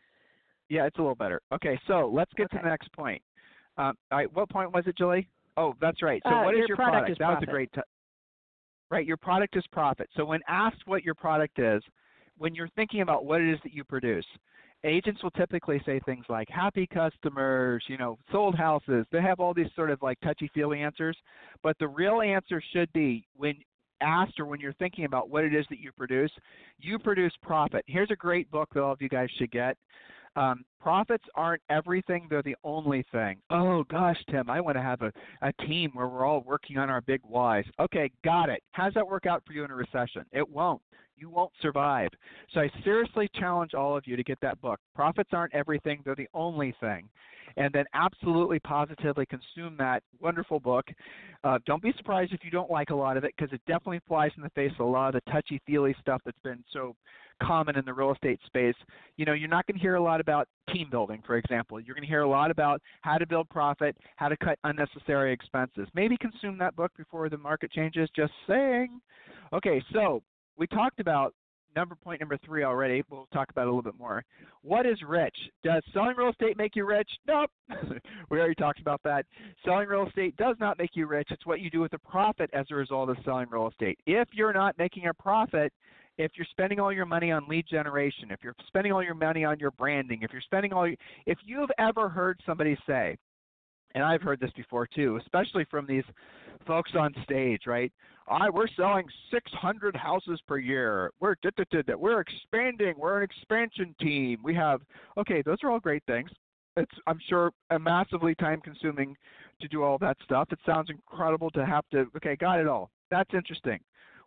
yeah, 0.69 0.85
it's 0.87 0.99
a 0.99 1.01
little 1.01 1.15
better. 1.15 1.41
Okay. 1.55 1.79
So 1.87 2.11
let's 2.13 2.33
get 2.37 2.51
to 2.53 2.59
the 2.63 2.69
next 2.69 2.93
point. 2.93 3.23
Um, 3.79 3.97
all 4.13 4.19
right. 4.19 4.35
What 4.35 4.51
point 4.51 4.73
was 4.73 4.85
it, 4.87 4.97
Julie? 4.99 5.29
Oh, 5.57 5.75
that's 5.81 6.03
right. 6.03 6.23
So 6.25 6.31
Uh, 6.35 6.45
what 6.45 6.55
is 6.55 6.59
your 6.59 6.69
your 6.69 6.77
product 6.77 7.11
is 7.11 7.17
that 7.19 7.29
was 7.29 7.43
a 7.43 7.47
great. 7.47 7.73
T- 7.73 7.81
right. 8.91 9.07
Your 9.07 9.17
product 9.17 9.57
is 9.57 9.65
profit. 9.73 10.09
So 10.17 10.25
when 10.25 10.41
asked 10.49 10.83
what 10.87 11.03
your 11.03 11.15
product 11.15 11.59
is, 11.59 11.83
when 12.37 12.55
you're 12.55 12.69
thinking 12.77 13.01
about 13.01 13.25
what 13.25 13.41
it 13.41 13.51
is 13.53 13.59
that 13.65 13.73
you 13.73 13.85
produce, 13.85 14.27
agents 14.85 15.23
will 15.23 15.31
typically 15.33 15.81
say 15.85 16.01
things 16.05 16.25
like 16.29 16.49
happy 16.49 16.87
customers, 16.87 17.85
you 17.89 17.99
know, 17.99 18.19
sold 18.33 18.55
houses. 18.55 19.07
They 19.13 19.21
have 19.21 19.41
all 19.41 19.55
these 19.55 19.71
sort 19.77 19.91
of 19.91 20.03
like 20.03 20.19
touchy-feely 20.21 20.81
answers, 20.81 21.17
but 21.63 21.77
the 21.79 21.89
real 21.89 22.21
answer 22.23 22.63
should 22.73 22.93
be 22.93 23.27
when 23.37 23.55
asked 24.01 24.41
or 24.41 24.47
when 24.47 24.61
you're 24.61 24.73
thinking 24.75 25.05
about 25.05 25.29
what 25.29 25.45
it 25.45 25.55
is 25.55 25.67
that 25.69 25.79
you 25.79 25.93
produce, 25.93 26.31
you 26.79 26.99
produce 26.99 27.33
profit. 27.43 27.85
Here's 27.87 28.11
a 28.11 28.17
great 28.17 28.51
book 28.51 28.69
that 28.75 28.83
all 28.83 28.93
of 28.93 29.03
you 29.03 29.09
guys 29.09 29.29
should 29.39 29.51
get. 29.51 29.77
Um, 30.37 30.65
profits 30.81 31.25
aren't 31.35 31.63
everything; 31.71 32.27
they're 32.31 32.43
the 32.43 32.57
only 32.65 33.05
thing. 33.11 33.39
Oh 33.51 33.85
gosh, 33.85 34.17
Tim, 34.31 34.49
I 34.49 34.61
want 34.61 34.77
to 34.77 34.83
have 34.83 35.03
a, 35.03 35.13
a 35.43 35.53
team 35.65 35.91
where 35.93 36.09
we're 36.09 36.25
all 36.25 36.43
working 36.43 36.79
on 36.79 36.89
our 36.89 37.01
big 37.01 37.21
whys. 37.25 37.65
Okay, 37.81 38.11
got 38.25 38.49
it. 38.49 38.63
How's 38.73 38.95
that 38.95 39.07
work 39.07 39.27
out 39.27 39.43
for 39.47 39.53
you 39.53 39.65
in 39.65 39.71
a 39.71 39.75
recession? 39.75 40.25
It 40.33 40.49
won't. 40.49 40.81
You 41.17 41.29
won't 41.29 41.53
survive. 41.61 42.09
So 42.53 42.61
I 42.61 42.71
seriously 42.83 43.29
challenge 43.35 43.75
all 43.75 43.97
of 43.97 44.07
you 44.07 44.17
to 44.17 44.23
get 44.23 44.41
that 44.41 44.61
book. 44.61 44.81
Profits 44.95 45.31
aren't 45.33 45.55
everything; 45.55 46.01
they're 46.05 46.15
the 46.15 46.29
only 46.33 46.75
thing. 46.81 47.09
And 47.57 47.73
then 47.73 47.85
absolutely, 47.95 48.61
positively 48.61 49.27
consume 49.27 49.77
that 49.79 50.05
wonderful 50.21 50.61
book. 50.61 50.87
Uh, 51.43 51.59
don't 51.67 51.83
be 51.83 51.93
surprised 51.97 52.33
if 52.33 52.45
you 52.45 52.51
don't 52.51 52.71
like 52.71 52.91
a 52.91 52.95
lot 52.95 53.17
of 53.17 53.25
it 53.25 53.35
because 53.37 53.53
it 53.53 53.61
definitely 53.67 54.01
flies 54.07 54.31
in 54.37 54.43
the 54.45 54.51
face 54.51 54.71
of 54.79 54.87
a 54.87 54.89
lot 54.89 55.15
of 55.15 55.21
the 55.25 55.33
touchy-feely 55.33 55.97
stuff 56.01 56.21
that's 56.25 56.39
been 56.45 56.63
so 56.73 56.95
common 57.43 57.77
in 57.77 57.85
the 57.85 57.93
real 57.93 58.13
estate 58.13 58.41
space. 58.47 58.75
You 59.17 59.25
know, 59.25 59.33
you're 59.33 59.49
not 59.49 59.67
going 59.67 59.77
to 59.77 59.81
hear 59.81 59.97
a 59.97 60.03
lot 60.03 60.21
about 60.21 60.49
team 60.73 60.89
building, 60.91 61.23
for 61.27 61.37
example. 61.37 61.81
You're 61.81 61.95
going 61.95 62.05
to 62.05 62.09
hear 62.09 62.23
a 62.23 62.29
lot 62.29 62.51
about 62.51 62.81
how 63.03 63.19
to 63.19 63.27
build 63.27 63.49
profit, 63.49 63.97
how 64.17 64.29
to 64.29 64.37
cut 64.37 64.59
unnecessary 64.65 65.33
expenses. 65.33 65.89
Maybe 65.95 66.17
consume 66.17 66.59
that 66.59 66.77
book 66.77 66.93
before 66.97 67.29
the 67.29 67.39
market 67.39 67.73
changes. 67.73 68.09
Just 68.15 68.33
saying. 68.49 69.01
Okay, 69.53 69.83
so 69.93 70.23
we 70.57 70.67
talked 70.67 71.01
about 71.01 71.35
number 71.77 71.95
point 71.95 72.21
number 72.21 72.39
three 72.45 72.65
already. 72.65 73.03
We'll 73.11 73.29
talk 73.33 73.51
about 73.51 73.63
it 73.63 73.69
a 73.69 73.71
little 73.71 73.83
bit 73.83 73.99
more. 73.99 74.25
What 74.63 74.87
is 74.87 74.99
rich? 75.07 75.37
Does 75.63 75.83
selling 75.93 76.17
real 76.17 76.31
estate 76.31 76.57
make 76.57 76.77
you 76.77 76.85
rich? 76.85 77.09
Nope. 77.27 77.51
we 78.31 78.39
already 78.39 78.55
talked 78.55 78.81
about 78.81 79.01
that. 79.05 79.27
Selling 79.65 79.89
real 79.89 80.07
estate 80.07 80.37
does 80.37 80.57
not 80.61 80.79
make 80.79 80.91
you 80.95 81.07
rich. 81.07 81.29
It's 81.31 81.47
what 81.47 81.61
you 81.61 81.71
do 81.71 81.81
with 81.81 81.93
the 81.93 81.99
profit 81.99 82.51
as 82.53 82.67
a 82.71 82.75
result 82.75 83.11
of 83.11 83.17
selling 83.25 83.49
real 83.51 83.69
estate. 83.69 83.99
If 84.07 84.29
you're 84.33 84.53
not 84.53 84.77
making 84.79 85.07
a 85.07 85.15
profit, 85.15 85.73
if 86.21 86.33
you're 86.37 86.47
spending 86.51 86.79
all 86.79 86.93
your 86.93 87.07
money 87.07 87.33
on 87.33 87.49
lead 87.49 87.67
generation, 87.67 88.31
if 88.31 88.41
you're 88.43 88.55
spending 88.67 88.93
all 88.93 89.03
your 89.03 89.15
money 89.15 89.45
on 89.45 89.59
your 89.59 89.71
branding, 89.71 90.21
if 90.23 90.33
you're 90.33 90.43
spending 90.43 90.73
all 90.73 90.87
your, 90.87 90.97
if 91.27 91.39
you've 91.45 91.71
ever 91.79 92.09
heard 92.11 92.39
somebody 92.45 92.77
say, 92.87 93.17
and 93.95 94.05
I've 94.05 94.21
heard 94.21 94.39
this 94.39 94.51
before 94.55 94.87
too, 94.87 95.19
especially 95.23 95.65
from 95.71 95.87
these 95.87 96.05
folks 96.67 96.91
on 96.95 97.15
stage, 97.25 97.63
right? 97.67 97.91
I 98.29 98.51
we're 98.51 98.69
selling 98.77 99.07
600 99.33 99.97
houses 99.97 100.41
per 100.47 100.59
year. 100.59 101.11
We're 101.21 101.37
da, 101.43 101.51
da, 101.57 101.83
da, 101.83 101.97
we're 101.97 102.21
expanding. 102.21 102.95
We're 102.99 103.19
an 103.19 103.25
expansion 103.25 103.95
team. 103.99 104.41
We 104.45 104.55
have 104.55 104.83
okay, 105.17 105.43
those 105.43 105.57
are 105.65 105.71
all 105.71 105.81
great 105.81 106.05
things. 106.07 106.31
It's 106.77 106.93
I'm 107.07 107.19
sure 107.29 107.51
massively 107.81 108.35
time 108.35 108.61
consuming 108.61 109.17
to 109.63 109.69
do 109.69 109.83
all 109.83 109.99
that 109.99 110.19
stuff. 110.23 110.49
It 110.53 110.59
sounds 110.67 110.91
incredible 110.91 111.51
to 111.53 111.65
have 111.65 111.85
to 111.93 112.07
okay, 112.19 112.37
got 112.37 112.61
it 112.61 112.69
all. 112.69 112.91
That's 113.11 113.35
interesting. 113.35 113.81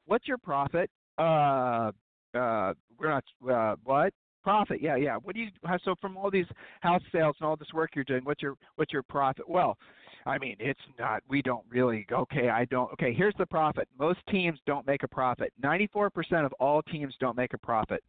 What's 0.06 0.28
your 0.28 0.40
profit? 0.40 0.90
Uh 1.18 1.92
uh 2.38 2.74
we're 2.98 3.10
not 3.10 3.24
uh 3.50 3.76
what? 3.84 4.14
Profit, 4.44 4.82
yeah, 4.82 4.98
yeah. 4.98 5.16
What 5.16 5.36
do 5.36 5.42
you 5.42 5.48
so 5.86 5.96
from 6.02 6.18
all 6.18 6.30
these 6.30 6.48
house 6.82 7.02
sales 7.14 7.36
and 7.40 7.48
all 7.48 7.56
this 7.56 7.72
work 7.74 7.92
you're 7.96 8.04
doing, 8.04 8.26
what's 8.26 8.42
your 8.42 8.56
what's 8.76 8.92
your 8.92 9.04
profit? 9.04 9.48
Well, 9.48 9.78
I 10.26 10.38
mean, 10.38 10.56
it's 10.60 10.80
not. 10.98 11.22
We 11.28 11.42
don't 11.42 11.66
really. 11.70 12.06
Okay, 12.12 12.50
I 12.50 12.66
don't. 12.66 12.92
Okay, 12.94 13.14
here's 13.14 13.34
the 13.38 13.46
profit. 13.46 13.88
Most 13.98 14.20
teams 14.30 14.60
don't 14.66 14.88
make 14.88 15.04
a 15.04 15.08
profit. 15.08 15.52
94% 15.64 16.46
of 16.46 16.54
all 16.60 16.82
teams 16.82 17.14
don't 17.20 17.36
make 17.38 17.54
a 17.54 17.58
profit. 17.58 18.04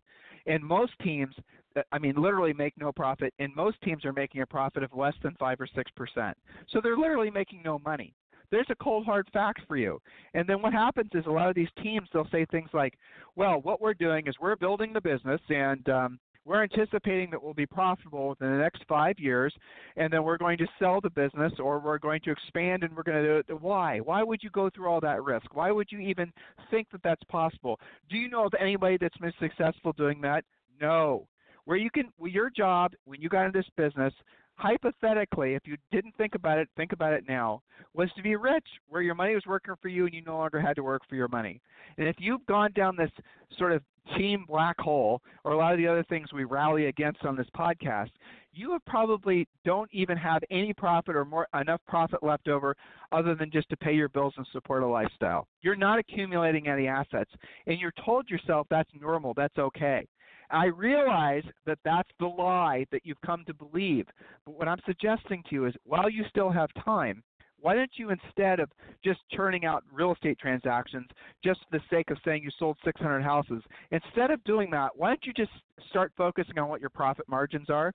And 0.47 0.63
most 0.63 0.93
teams, 1.03 1.35
uh, 1.77 1.83
I 1.91 1.99
mean, 1.99 2.17
literally 2.17 2.53
make 2.53 2.75
no 2.77 2.93
profit. 2.93 3.33
And 3.39 3.55
most 3.57 3.81
teams 3.83 4.05
are 4.05 4.13
making 4.13 4.43
a 4.43 4.47
profit 4.47 4.83
of 4.83 4.93
less 4.95 5.15
than 5.23 5.35
five 5.39 5.61
or 5.61 5.67
six 5.67 5.91
percent. 5.97 6.37
So 6.71 6.81
they're 6.83 6.97
literally 6.99 7.31
making 7.31 7.63
no 7.65 7.79
money. 7.79 8.15
There's 8.55 8.71
a 8.71 8.77
cold 8.77 9.05
hard 9.05 9.29
fact 9.33 9.61
for 9.67 9.77
you. 9.77 10.01
And 10.35 10.49
then 10.49 10.63
what 10.63 10.73
happens 10.73 11.11
is 11.13 11.27
a 11.27 11.31
lot 11.31 11.49
of 11.49 11.55
these 11.55 11.69
teams 11.83 12.09
they'll 12.13 12.29
say 12.31 12.45
things 12.47 12.71
like, 12.73 12.95
"Well, 13.35 13.61
what 13.63 13.81
we're 13.81 13.95
doing 13.95 14.27
is 14.27 14.35
we're 14.41 14.57
building 14.57 14.93
the 14.93 15.01
business 15.01 15.41
and." 15.49 15.89
Um, 15.89 16.19
we're 16.47 16.63
anticipating 16.63 17.31
that 17.31 17.43
we'll 17.43 17.55
be 17.55 17.65
profitable 17.65 18.29
within 18.29 18.51
the 18.51 18.59
next 18.59 18.85
five 18.87 19.19
years, 19.19 19.55
and 19.97 20.13
then 20.13 20.25
we're 20.25 20.37
going 20.37 20.59
to 20.59 20.67
sell 20.79 21.01
the 21.01 21.09
business 21.09 21.53
or 21.59 21.79
we're 21.79 21.99
going 21.99 22.21
to 22.23 22.31
expand 22.31 22.83
and 22.83 22.95
we're 22.95 23.03
going 23.03 23.23
to 23.23 23.43
do 23.43 23.55
it. 23.55 23.63
Why? 23.63 24.01
Why 24.01 24.23
would 24.23 24.43
you 24.43 24.51
go 24.51 24.69
through 24.69 24.89
all 24.89 25.01
that 25.01 25.23
risk? 25.23 25.55
Why 25.55 25.71
would 25.71 25.91
you 25.91 26.01
even 26.01 26.31
think 26.71 26.91
that 26.93 27.03
that's 27.03 27.25
possible? 27.25 27.81
Do 28.11 28.19
you 28.19 28.29
know 28.29 28.45
of 28.45 28.53
anybody 28.61 28.99
that's 29.01 29.17
been 29.17 29.33
successful 29.41 29.93
doing 29.93 30.21
that? 30.21 30.45
No. 30.79 31.27
Where 31.65 31.79
you 31.79 31.91
can, 31.91 32.11
well, 32.19 32.31
your 32.31 32.51
job 32.51 32.93
when 33.07 33.23
you 33.23 33.31
got 33.31 33.47
into 33.47 33.61
this 33.61 33.71
business, 33.79 34.13
hypothetically, 34.57 35.55
if 35.55 35.63
you 35.67 35.77
didn't 35.91 36.17
think 36.17 36.35
about 36.35 36.59
it, 36.59 36.69
think 36.77 36.93
about 36.93 37.13
it 37.13 37.25
now, 37.29 37.63
was 37.93 38.11
to 38.17 38.23
be 38.23 38.37
rich, 38.37 38.67
where 38.89 39.03
your 39.03 39.15
money 39.15 39.35
was 39.35 39.45
working 39.47 39.75
for 39.81 39.89
you 39.89 40.05
and 40.05 40.15
you 40.15 40.23
no 40.23 40.37
longer 40.37 40.61
had 40.61 40.77
to 40.77 40.83
work 40.83 41.03
for 41.09 41.15
your 41.17 41.29
money. 41.29 41.61
And 41.99 42.09
if 42.09 42.17
you've 42.19 42.45
gone 42.47 42.73
down 42.73 42.97
this 42.97 43.11
sort 43.59 43.73
of 43.73 43.83
team 44.17 44.45
black 44.47 44.79
hole 44.79 45.23
or 45.45 45.53
a 45.53 45.57
lot 45.57 45.73
of 45.73 45.79
the 45.79 45.87
other 45.87 46.05
things 46.05 46.33
we 46.33 46.45
rally 46.45 46.87
against 46.87 47.25
on 47.25 47.37
this 47.37 47.47
podcast, 47.57 48.11
you 48.53 48.73
have 48.73 48.85
probably 48.85 49.49
don't 49.65 49.89
even 49.93 50.17
have 50.17 50.43
any 50.51 50.73
profit 50.73 51.17
or 51.17 51.25
more 51.25 51.49
enough 51.61 51.81
profit 51.89 52.23
left 52.23 52.49
over 52.49 52.77
other 53.13 53.35
than 53.35 53.51
just 53.51 53.69
to 53.71 53.77
pay 53.77 53.93
your 53.93 54.09
bills 54.09 54.35
and 54.37 54.47
support 54.53 54.83
a 54.83 54.87
lifestyle. 54.87 55.49
You're 55.63 55.75
not 55.75 55.99
accumulating 55.99 56.69
any 56.69 56.87
assets 56.87 57.31
and 57.67 57.81
you're 57.81 57.95
told 58.05 58.29
yourself 58.29 58.67
that's 58.71 58.91
normal, 59.01 59.35
that's 59.35 59.59
okay. 59.59 60.07
I 60.55 60.67
realize 60.67 61.43
that 61.67 61.79
that's 61.85 62.09
the 62.21 62.27
lie 62.27 62.87
that 62.93 63.03
you've 63.05 63.21
come 63.27 63.45
to 63.47 63.55
believe. 63.55 64.07
But 64.47 64.57
what 64.57 64.69
I'm 64.69 64.81
suggesting 64.87 65.43
to 65.49 65.55
you 65.55 65.67
is 65.67 65.75
while 65.85 66.09
you 66.09 66.25
still 66.29 66.51
have 66.51 66.69
time, 66.85 67.23
why 67.65 67.75
don't 67.75 67.91
you 67.97 68.11
instead 68.11 68.61
of 68.61 68.71
just 69.03 69.21
churning 69.33 69.65
out 69.65 69.85
real 69.91 70.13
estate 70.13 70.39
transactions 70.39 71.09
just 71.43 71.61
for 71.61 71.79
the 71.79 71.85
sake 71.89 72.11
of 72.11 72.19
saying 72.23 72.43
you 72.43 72.51
sold 72.59 72.77
600 72.85 73.23
houses 73.23 73.63
instead 73.91 74.31
of 74.31 74.45
doing 74.45 74.71
that 74.71 74.91
why 74.95 75.09
don't 75.09 75.25
you 75.25 75.33
just 75.33 75.51
start 75.89 76.13
focusing 76.15 76.59
on 76.59 76.69
what 76.69 76.83
your 76.83 76.91
profit 76.91 77.27
margins 77.27 77.71
are 77.71 77.91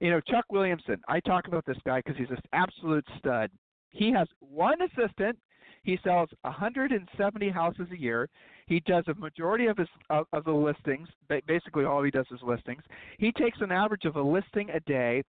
you 0.00 0.10
know 0.10 0.20
chuck 0.28 0.44
williamson 0.50 1.00
i 1.06 1.20
talk 1.20 1.46
about 1.46 1.64
this 1.66 1.76
guy 1.86 2.00
because 2.04 2.18
he's 2.18 2.30
an 2.30 2.38
absolute 2.52 3.06
stud 3.16 3.48
he 3.90 4.10
has 4.10 4.26
one 4.40 4.78
assistant 4.82 5.38
he 5.82 5.98
sells 6.04 6.28
170 6.42 7.50
houses 7.50 7.88
a 7.92 7.98
year. 7.98 8.28
He 8.66 8.80
does 8.80 9.04
a 9.08 9.14
majority 9.14 9.66
of 9.66 9.76
his 9.76 9.88
of, 10.10 10.26
of 10.32 10.44
the 10.44 10.52
listings 10.52 11.08
basically 11.46 11.84
all 11.84 12.02
he 12.02 12.10
does 12.10 12.26
is 12.30 12.40
listings. 12.42 12.82
He 13.18 13.32
takes 13.32 13.58
an 13.60 13.72
average 13.72 14.04
of 14.04 14.16
a 14.16 14.22
listing 14.22 14.70
a 14.70 14.80
day 14.80 15.22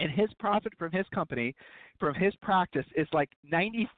and 0.00 0.10
his 0.10 0.30
profit 0.38 0.72
from 0.78 0.90
his 0.90 1.06
company 1.14 1.54
from 2.00 2.14
his 2.14 2.34
practice 2.36 2.86
is 2.96 3.06
like 3.12 3.28
93% 3.52 3.90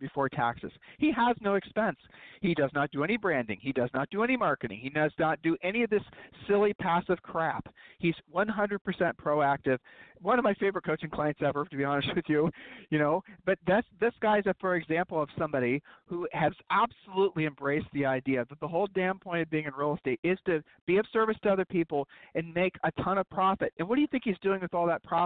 before 0.00 0.28
taxes. 0.28 0.72
He 0.98 1.12
has 1.12 1.36
no 1.40 1.54
expense. 1.54 1.96
He 2.40 2.54
does 2.54 2.70
not 2.74 2.90
do 2.90 3.04
any 3.04 3.16
branding. 3.16 3.58
He 3.62 3.72
does 3.72 3.88
not 3.94 4.10
do 4.10 4.24
any 4.24 4.36
marketing. 4.36 4.80
He 4.82 4.90
does 4.90 5.12
not 5.18 5.40
do 5.42 5.56
any 5.62 5.84
of 5.84 5.90
this 5.90 6.02
silly 6.48 6.74
passive 6.74 7.22
crap. 7.22 7.72
He's 7.98 8.16
100% 8.34 8.78
proactive. 9.22 9.78
One 10.20 10.38
of 10.38 10.44
my 10.44 10.54
favorite 10.54 10.84
coaching 10.84 11.08
clients 11.08 11.40
ever, 11.42 11.64
to 11.64 11.76
be 11.76 11.84
honest 11.84 12.08
with 12.14 12.24
you, 12.28 12.50
you 12.90 12.98
know. 12.98 13.22
But 13.46 13.58
that's 13.66 13.86
this 14.00 14.12
guy's 14.20 14.44
a 14.46 14.54
for 14.60 14.74
example 14.74 15.22
of 15.22 15.28
somebody 15.38 15.80
who 16.06 16.26
has 16.32 16.52
absolutely 16.70 17.46
embraced 17.46 17.86
the 17.94 18.04
idea 18.04 18.44
that 18.50 18.60
the 18.60 18.68
whole 18.68 18.88
damn 18.94 19.18
point 19.18 19.42
of 19.42 19.50
being 19.50 19.64
in 19.64 19.72
real 19.74 19.94
estate 19.94 20.20
is 20.22 20.38
to 20.44 20.62
be 20.86 20.98
of 20.98 21.06
service 21.12 21.36
to 21.44 21.50
other 21.50 21.64
people 21.64 22.06
and 22.34 22.52
make 22.52 22.74
a 22.84 22.92
ton 23.02 23.16
of 23.16 23.30
profit. 23.30 23.72
And 23.78 23.88
what 23.88 23.94
do 23.94 24.02
you 24.02 24.08
think 24.08 24.24
he's 24.26 24.38
doing 24.42 24.60
with 24.60 24.74
all 24.74 24.86
that 24.88 25.02
profit? 25.04 25.19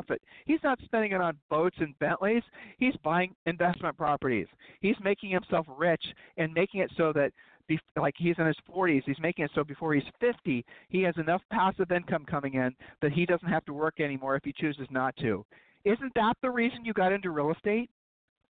He's 0.46 0.60
not 0.62 0.78
spending 0.84 1.12
it 1.12 1.20
on 1.20 1.38
boats 1.50 1.76
and 1.80 1.98
Bentleys. 1.98 2.42
He's 2.78 2.96
buying 3.02 3.34
investment 3.46 3.96
properties. 3.96 4.46
He's 4.80 4.96
making 5.02 5.30
himself 5.30 5.66
rich 5.76 6.04
and 6.36 6.52
making 6.52 6.80
it 6.80 6.90
so 6.96 7.12
that 7.12 7.32
be, 7.66 7.78
like 7.96 8.14
he's 8.16 8.36
in 8.38 8.46
his 8.46 8.56
40s, 8.74 9.02
he's 9.06 9.18
making 9.20 9.44
it 9.44 9.50
so 9.54 9.64
before 9.64 9.94
he's 9.94 10.04
50, 10.20 10.64
he 10.88 11.02
has 11.02 11.14
enough 11.16 11.42
passive 11.50 11.90
income 11.90 12.24
coming 12.24 12.54
in 12.54 12.74
that 13.00 13.12
he 13.12 13.24
doesn't 13.24 13.48
have 13.48 13.64
to 13.64 13.72
work 13.72 14.00
anymore 14.00 14.36
if 14.36 14.44
he 14.44 14.52
chooses 14.52 14.86
not 14.90 15.16
to. 15.16 15.44
Isn't 15.84 16.12
that 16.14 16.36
the 16.42 16.50
reason 16.50 16.84
you 16.84 16.92
got 16.92 17.12
into 17.12 17.30
real 17.30 17.52
estate? 17.52 17.90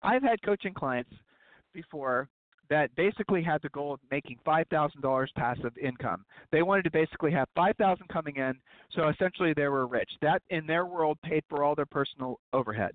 I've 0.03 0.23
had 0.23 0.43
coaching 0.43 0.75
clients 0.75 1.11
before 1.73 2.29
that 2.71 2.95
basically 2.97 3.43
had 3.43 3.61
the 3.63 3.69
goal 3.71 3.93
of 3.95 4.01
making 4.11 4.39
$5,000 4.47 5.27
passive 5.37 5.77
income. 5.79 6.25
They 6.51 6.63
wanted 6.63 6.85
to 6.85 6.91
basically 6.91 7.33
have 7.33 7.49
5,000 7.55 8.09
coming 8.09 8.37
in, 8.37 8.55
so 8.95 9.09
essentially 9.09 9.53
they 9.55 9.69
were 9.69 9.87
rich. 9.87 10.11
That 10.23 10.43
in 10.51 10.67
their 10.67 10.87
world 10.87 11.19
paid 11.23 11.45
for 11.49 11.63
all 11.63 11.75
their 11.75 11.87
personal 11.87 12.41
overhead, 12.53 12.93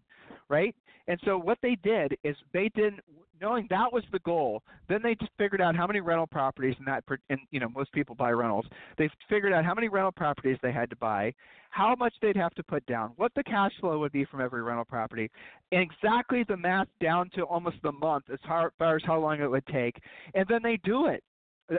right? 0.49 0.75
And 1.07 1.19
so 1.25 1.37
what 1.37 1.57
they 1.61 1.75
did 1.83 2.15
is 2.23 2.35
they 2.53 2.69
didn't 2.75 3.01
knowing 3.41 3.67
that 3.69 3.91
was 3.91 4.03
the 4.11 4.19
goal, 4.19 4.61
then 4.87 5.01
they 5.01 5.15
just 5.15 5.31
figured 5.37 5.61
out 5.61 5.75
how 5.75 5.87
many 5.87 5.99
rental 5.99 6.27
properties 6.27 6.75
and 6.77 6.87
that 6.87 7.03
and 7.29 7.39
you 7.51 7.59
know 7.59 7.69
most 7.69 7.91
people 7.91 8.15
buy 8.15 8.31
rentals. 8.31 8.65
They 8.97 9.09
figured 9.29 9.53
out 9.53 9.65
how 9.65 9.73
many 9.73 9.87
rental 9.87 10.11
properties 10.11 10.57
they 10.61 10.71
had 10.71 10.89
to 10.89 10.95
buy, 10.95 11.33
how 11.69 11.95
much 11.95 12.13
they'd 12.21 12.35
have 12.35 12.53
to 12.55 12.63
put 12.63 12.85
down, 12.85 13.11
what 13.15 13.31
the 13.35 13.43
cash 13.43 13.71
flow 13.79 13.99
would 13.99 14.11
be 14.11 14.25
from 14.25 14.41
every 14.41 14.61
rental 14.61 14.85
property, 14.85 15.29
and 15.71 15.81
exactly 15.81 16.43
the 16.47 16.57
math 16.57 16.87
down 17.01 17.29
to 17.35 17.43
almost 17.43 17.77
the 17.83 17.91
month 17.91 18.25
as 18.31 18.39
far 18.47 18.71
as 18.79 19.01
how 19.05 19.19
long 19.19 19.39
it 19.39 19.49
would 19.49 19.65
take, 19.67 19.97
and 20.33 20.45
then 20.49 20.61
they 20.63 20.77
do 20.83 21.07
it. 21.07 21.23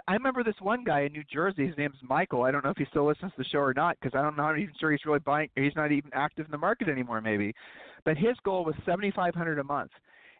I 0.06 0.12
remember 0.12 0.44
this 0.44 0.54
one 0.60 0.84
guy 0.84 1.00
in 1.00 1.12
New 1.12 1.24
Jersey. 1.32 1.66
His 1.66 1.76
name's 1.76 1.96
Michael. 2.02 2.42
I 2.42 2.50
don't 2.50 2.64
know 2.64 2.70
if 2.70 2.76
he 2.76 2.84
still 2.90 3.06
listens 3.06 3.32
to 3.32 3.38
the 3.38 3.44
show 3.44 3.58
or 3.58 3.74
not 3.74 3.96
because 4.00 4.16
I 4.16 4.22
don't 4.22 4.36
know. 4.36 4.44
I'm 4.44 4.54
not 4.54 4.60
even 4.60 4.74
sure 4.78 4.92
he's 4.92 5.04
really 5.04 5.18
buying. 5.18 5.48
He's 5.56 5.74
not 5.74 5.90
even 5.90 6.10
active 6.14 6.46
in 6.46 6.52
the 6.52 6.58
market 6.58 6.88
anymore, 6.88 7.20
maybe. 7.20 7.54
But 8.04 8.16
his 8.16 8.36
goal 8.44 8.64
was 8.64 8.74
7,500 8.86 9.58
a 9.58 9.64
month. 9.64 9.90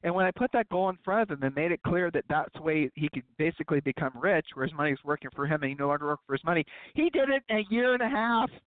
And 0.02 0.14
when 0.14 0.24
I 0.24 0.30
put 0.30 0.50
that 0.52 0.68
goal 0.70 0.88
in 0.88 0.98
front 1.04 1.22
of 1.22 1.30
him 1.30 1.42
and 1.42 1.54
made 1.54 1.72
it 1.72 1.82
clear 1.82 2.10
that 2.12 2.24
that's 2.28 2.52
the 2.54 2.62
way 2.62 2.90
he 2.94 3.08
could 3.12 3.24
basically 3.38 3.80
become 3.80 4.12
rich, 4.18 4.46
where 4.54 4.66
his 4.66 4.74
money 4.74 4.92
was 4.92 5.04
working 5.04 5.30
for 5.34 5.46
him 5.46 5.62
and 5.62 5.70
he 5.70 5.74
no 5.74 5.88
longer 5.88 6.06
worked 6.06 6.26
for 6.26 6.34
his 6.34 6.44
money, 6.44 6.64
he 6.94 7.10
did 7.10 7.28
it 7.28 7.42
in 7.48 7.56
a 7.58 7.64
year 7.70 7.92
and 7.94 8.02
a 8.02 8.08
half. 8.08 8.50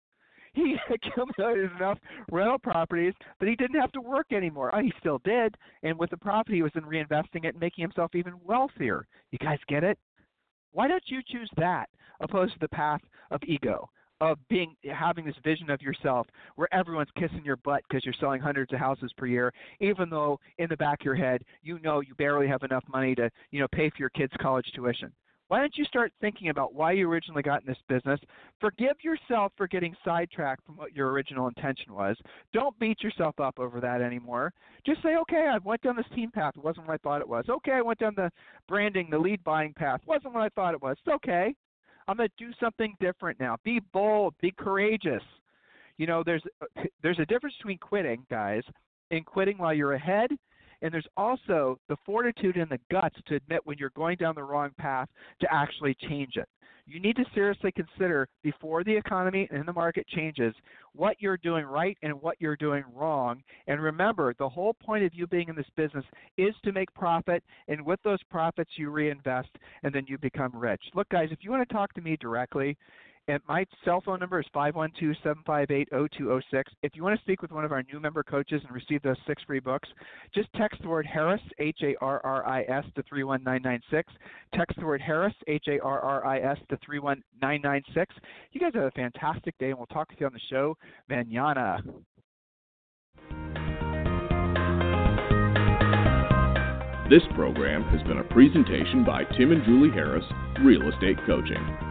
He 0.53 0.75
accumulated 0.93 1.71
enough 1.77 1.97
rental 2.29 2.59
properties 2.59 3.13
that 3.39 3.47
he 3.47 3.55
didn't 3.55 3.79
have 3.79 3.93
to 3.93 4.01
work 4.01 4.33
anymore. 4.33 4.75
Oh, 4.75 4.81
he 4.81 4.91
still 4.99 5.21
did, 5.23 5.55
and 5.81 5.97
with 5.97 6.09
the 6.09 6.17
profit, 6.17 6.53
he 6.53 6.61
was 6.61 6.73
in 6.75 6.83
reinvesting 6.83 7.45
it 7.45 7.53
and 7.53 7.59
making 7.61 7.83
himself 7.83 8.13
even 8.15 8.33
wealthier. 8.43 9.07
You 9.31 9.37
guys 9.37 9.59
get 9.69 9.85
it? 9.85 9.97
Why 10.71 10.87
don't 10.87 11.03
you 11.07 11.21
choose 11.27 11.49
that 11.57 11.89
opposed 12.19 12.53
to 12.53 12.59
the 12.59 12.69
path 12.69 13.01
of 13.31 13.41
ego? 13.43 13.89
of 14.21 14.37
being 14.49 14.75
having 14.93 15.25
this 15.25 15.35
vision 15.43 15.71
of 15.71 15.81
yourself 15.81 16.27
where 16.55 16.71
everyone's 16.71 17.09
kissing 17.17 17.41
your 17.43 17.55
butt 17.57 17.81
because 17.89 18.05
you're 18.05 18.13
selling 18.19 18.39
hundreds 18.39 18.71
of 18.71 18.77
houses 18.77 19.11
per 19.17 19.25
year, 19.25 19.51
even 19.79 20.11
though 20.11 20.39
in 20.59 20.69
the 20.69 20.77
back 20.77 21.01
of 21.01 21.05
your 21.05 21.15
head 21.15 21.41
you 21.63 21.79
know 21.79 22.01
you 22.01 22.13
barely 22.15 22.47
have 22.47 22.61
enough 22.61 22.83
money 22.87 23.15
to 23.15 23.29
you 23.49 23.59
know 23.59 23.67
pay 23.71 23.89
for 23.89 23.95
your 23.97 24.11
kids' 24.11 24.31
college 24.39 24.71
tuition. 24.75 25.11
Why 25.51 25.59
don't 25.59 25.75
you 25.75 25.83
start 25.83 26.13
thinking 26.21 26.47
about 26.47 26.73
why 26.73 26.93
you 26.93 27.11
originally 27.11 27.43
got 27.43 27.59
in 27.59 27.67
this 27.67 27.75
business? 27.89 28.21
Forgive 28.61 28.95
yourself 29.03 29.51
for 29.57 29.67
getting 29.67 29.93
sidetracked 30.01 30.65
from 30.65 30.77
what 30.77 30.95
your 30.95 31.11
original 31.11 31.49
intention 31.49 31.93
was. 31.93 32.15
Don't 32.53 32.79
beat 32.79 33.03
yourself 33.03 33.37
up 33.37 33.59
over 33.59 33.81
that 33.81 34.01
anymore. 34.01 34.53
Just 34.85 35.03
say, 35.03 35.17
okay, 35.17 35.49
I 35.53 35.57
went 35.57 35.81
down 35.81 35.97
this 35.97 36.05
team 36.15 36.31
path. 36.31 36.53
It 36.55 36.63
wasn't 36.63 36.87
what 36.87 36.93
I 36.93 36.97
thought 36.99 37.19
it 37.19 37.27
was. 37.27 37.43
Okay, 37.49 37.73
I 37.73 37.81
went 37.81 37.99
down 37.99 38.13
the 38.15 38.31
branding, 38.69 39.09
the 39.11 39.17
lead 39.17 39.43
buying 39.43 39.73
path. 39.73 39.99
Wasn't 40.05 40.33
what 40.33 40.41
I 40.41 40.47
thought 40.55 40.73
it 40.73 40.81
was. 40.81 40.95
It's 41.05 41.15
okay. 41.15 41.53
I'm 42.07 42.15
going 42.15 42.29
to 42.29 42.45
do 42.45 42.53
something 42.57 42.95
different 43.01 43.37
now. 43.37 43.57
Be 43.65 43.81
bold, 43.91 44.33
be 44.39 44.53
courageous. 44.57 45.23
You 45.97 46.07
know, 46.07 46.23
there's 46.25 46.43
uh, 46.61 46.83
there's 47.03 47.19
a 47.19 47.25
difference 47.25 47.57
between 47.57 47.77
quitting, 47.79 48.25
guys, 48.29 48.63
and 49.11 49.25
quitting 49.25 49.57
while 49.57 49.73
you're 49.73 49.95
ahead, 49.95 50.29
and 50.81 50.93
there's 50.93 51.07
also 51.17 51.77
the 51.89 51.97
fortitude 52.05 52.57
and 52.57 52.69
the 52.69 52.79
guts 52.91 53.15
to 53.27 53.35
admit 53.35 53.61
when 53.65 53.77
you're 53.77 53.91
going 53.91 54.17
down 54.17 54.35
the 54.35 54.43
wrong 54.43 54.71
path 54.77 55.07
to 55.39 55.47
actually 55.53 55.95
change 56.07 56.35
it 56.35 56.47
you 56.85 56.99
need 56.99 57.15
to 57.15 57.25
seriously 57.33 57.71
consider 57.71 58.27
before 58.43 58.83
the 58.83 58.95
economy 58.95 59.47
and 59.51 59.67
the 59.67 59.73
market 59.73 60.07
changes 60.07 60.53
what 60.93 61.15
you're 61.19 61.37
doing 61.37 61.65
right 61.65 61.97
and 62.01 62.21
what 62.21 62.35
you're 62.39 62.55
doing 62.55 62.83
wrong. 62.93 63.41
And 63.67 63.81
remember, 63.81 64.33
the 64.37 64.49
whole 64.49 64.73
point 64.73 65.05
of 65.05 65.13
you 65.13 65.27
being 65.27 65.47
in 65.47 65.55
this 65.55 65.69
business 65.75 66.05
is 66.37 66.53
to 66.63 66.71
make 66.71 66.93
profit, 66.93 67.43
and 67.67 67.85
with 67.85 68.01
those 68.03 68.21
profits, 68.29 68.71
you 68.75 68.89
reinvest 68.89 69.49
and 69.83 69.93
then 69.93 70.05
you 70.07 70.17
become 70.17 70.51
rich. 70.53 70.81
Look, 70.93 71.09
guys, 71.09 71.29
if 71.31 71.39
you 71.41 71.51
want 71.51 71.67
to 71.67 71.73
talk 71.73 71.93
to 71.93 72.01
me 72.01 72.17
directly, 72.19 72.77
and 73.31 73.41
my 73.47 73.65
cell 73.85 74.01
phone 74.01 74.19
number 74.19 74.41
is 74.41 74.45
512-758-0206. 74.53 76.63
If 76.83 76.93
you 76.95 77.03
want 77.03 77.17
to 77.17 77.21
speak 77.21 77.41
with 77.41 77.51
one 77.51 77.63
of 77.63 77.71
our 77.71 77.81
new 77.83 78.01
member 78.01 78.23
coaches 78.23 78.61
and 78.65 78.75
receive 78.75 79.01
those 79.03 79.15
six 79.25 79.41
free 79.43 79.61
books, 79.61 79.87
just 80.35 80.49
text 80.57 80.81
the 80.81 80.89
word 80.89 81.05
Harris, 81.05 81.39
H-A-R-R-I-S, 81.57 82.83
to 82.95 83.03
31996. 83.03 84.11
Text 84.53 84.77
the 84.77 84.85
word 84.85 85.01
Harris, 85.01 85.33
H-A-R-R-I-S, 85.47 86.57
to 86.69 86.77
31996. 86.85 88.15
You 88.51 88.59
guys 88.59 88.71
have 88.73 88.83
a 88.83 88.91
fantastic 88.91 89.57
day, 89.59 89.69
and 89.69 89.77
we'll 89.77 89.87
talk 89.87 90.09
with 90.09 90.19
you 90.19 90.25
on 90.25 90.33
the 90.33 90.39
show 90.49 90.75
manana. 91.07 91.79
This 97.09 97.23
program 97.35 97.83
has 97.83 98.03
been 98.03 98.17
a 98.17 98.25
presentation 98.25 99.05
by 99.05 99.23
Tim 99.37 99.53
and 99.53 99.63
Julie 99.63 99.91
Harris, 99.91 100.25
Real 100.63 100.89
Estate 100.89 101.17
Coaching. 101.25 101.90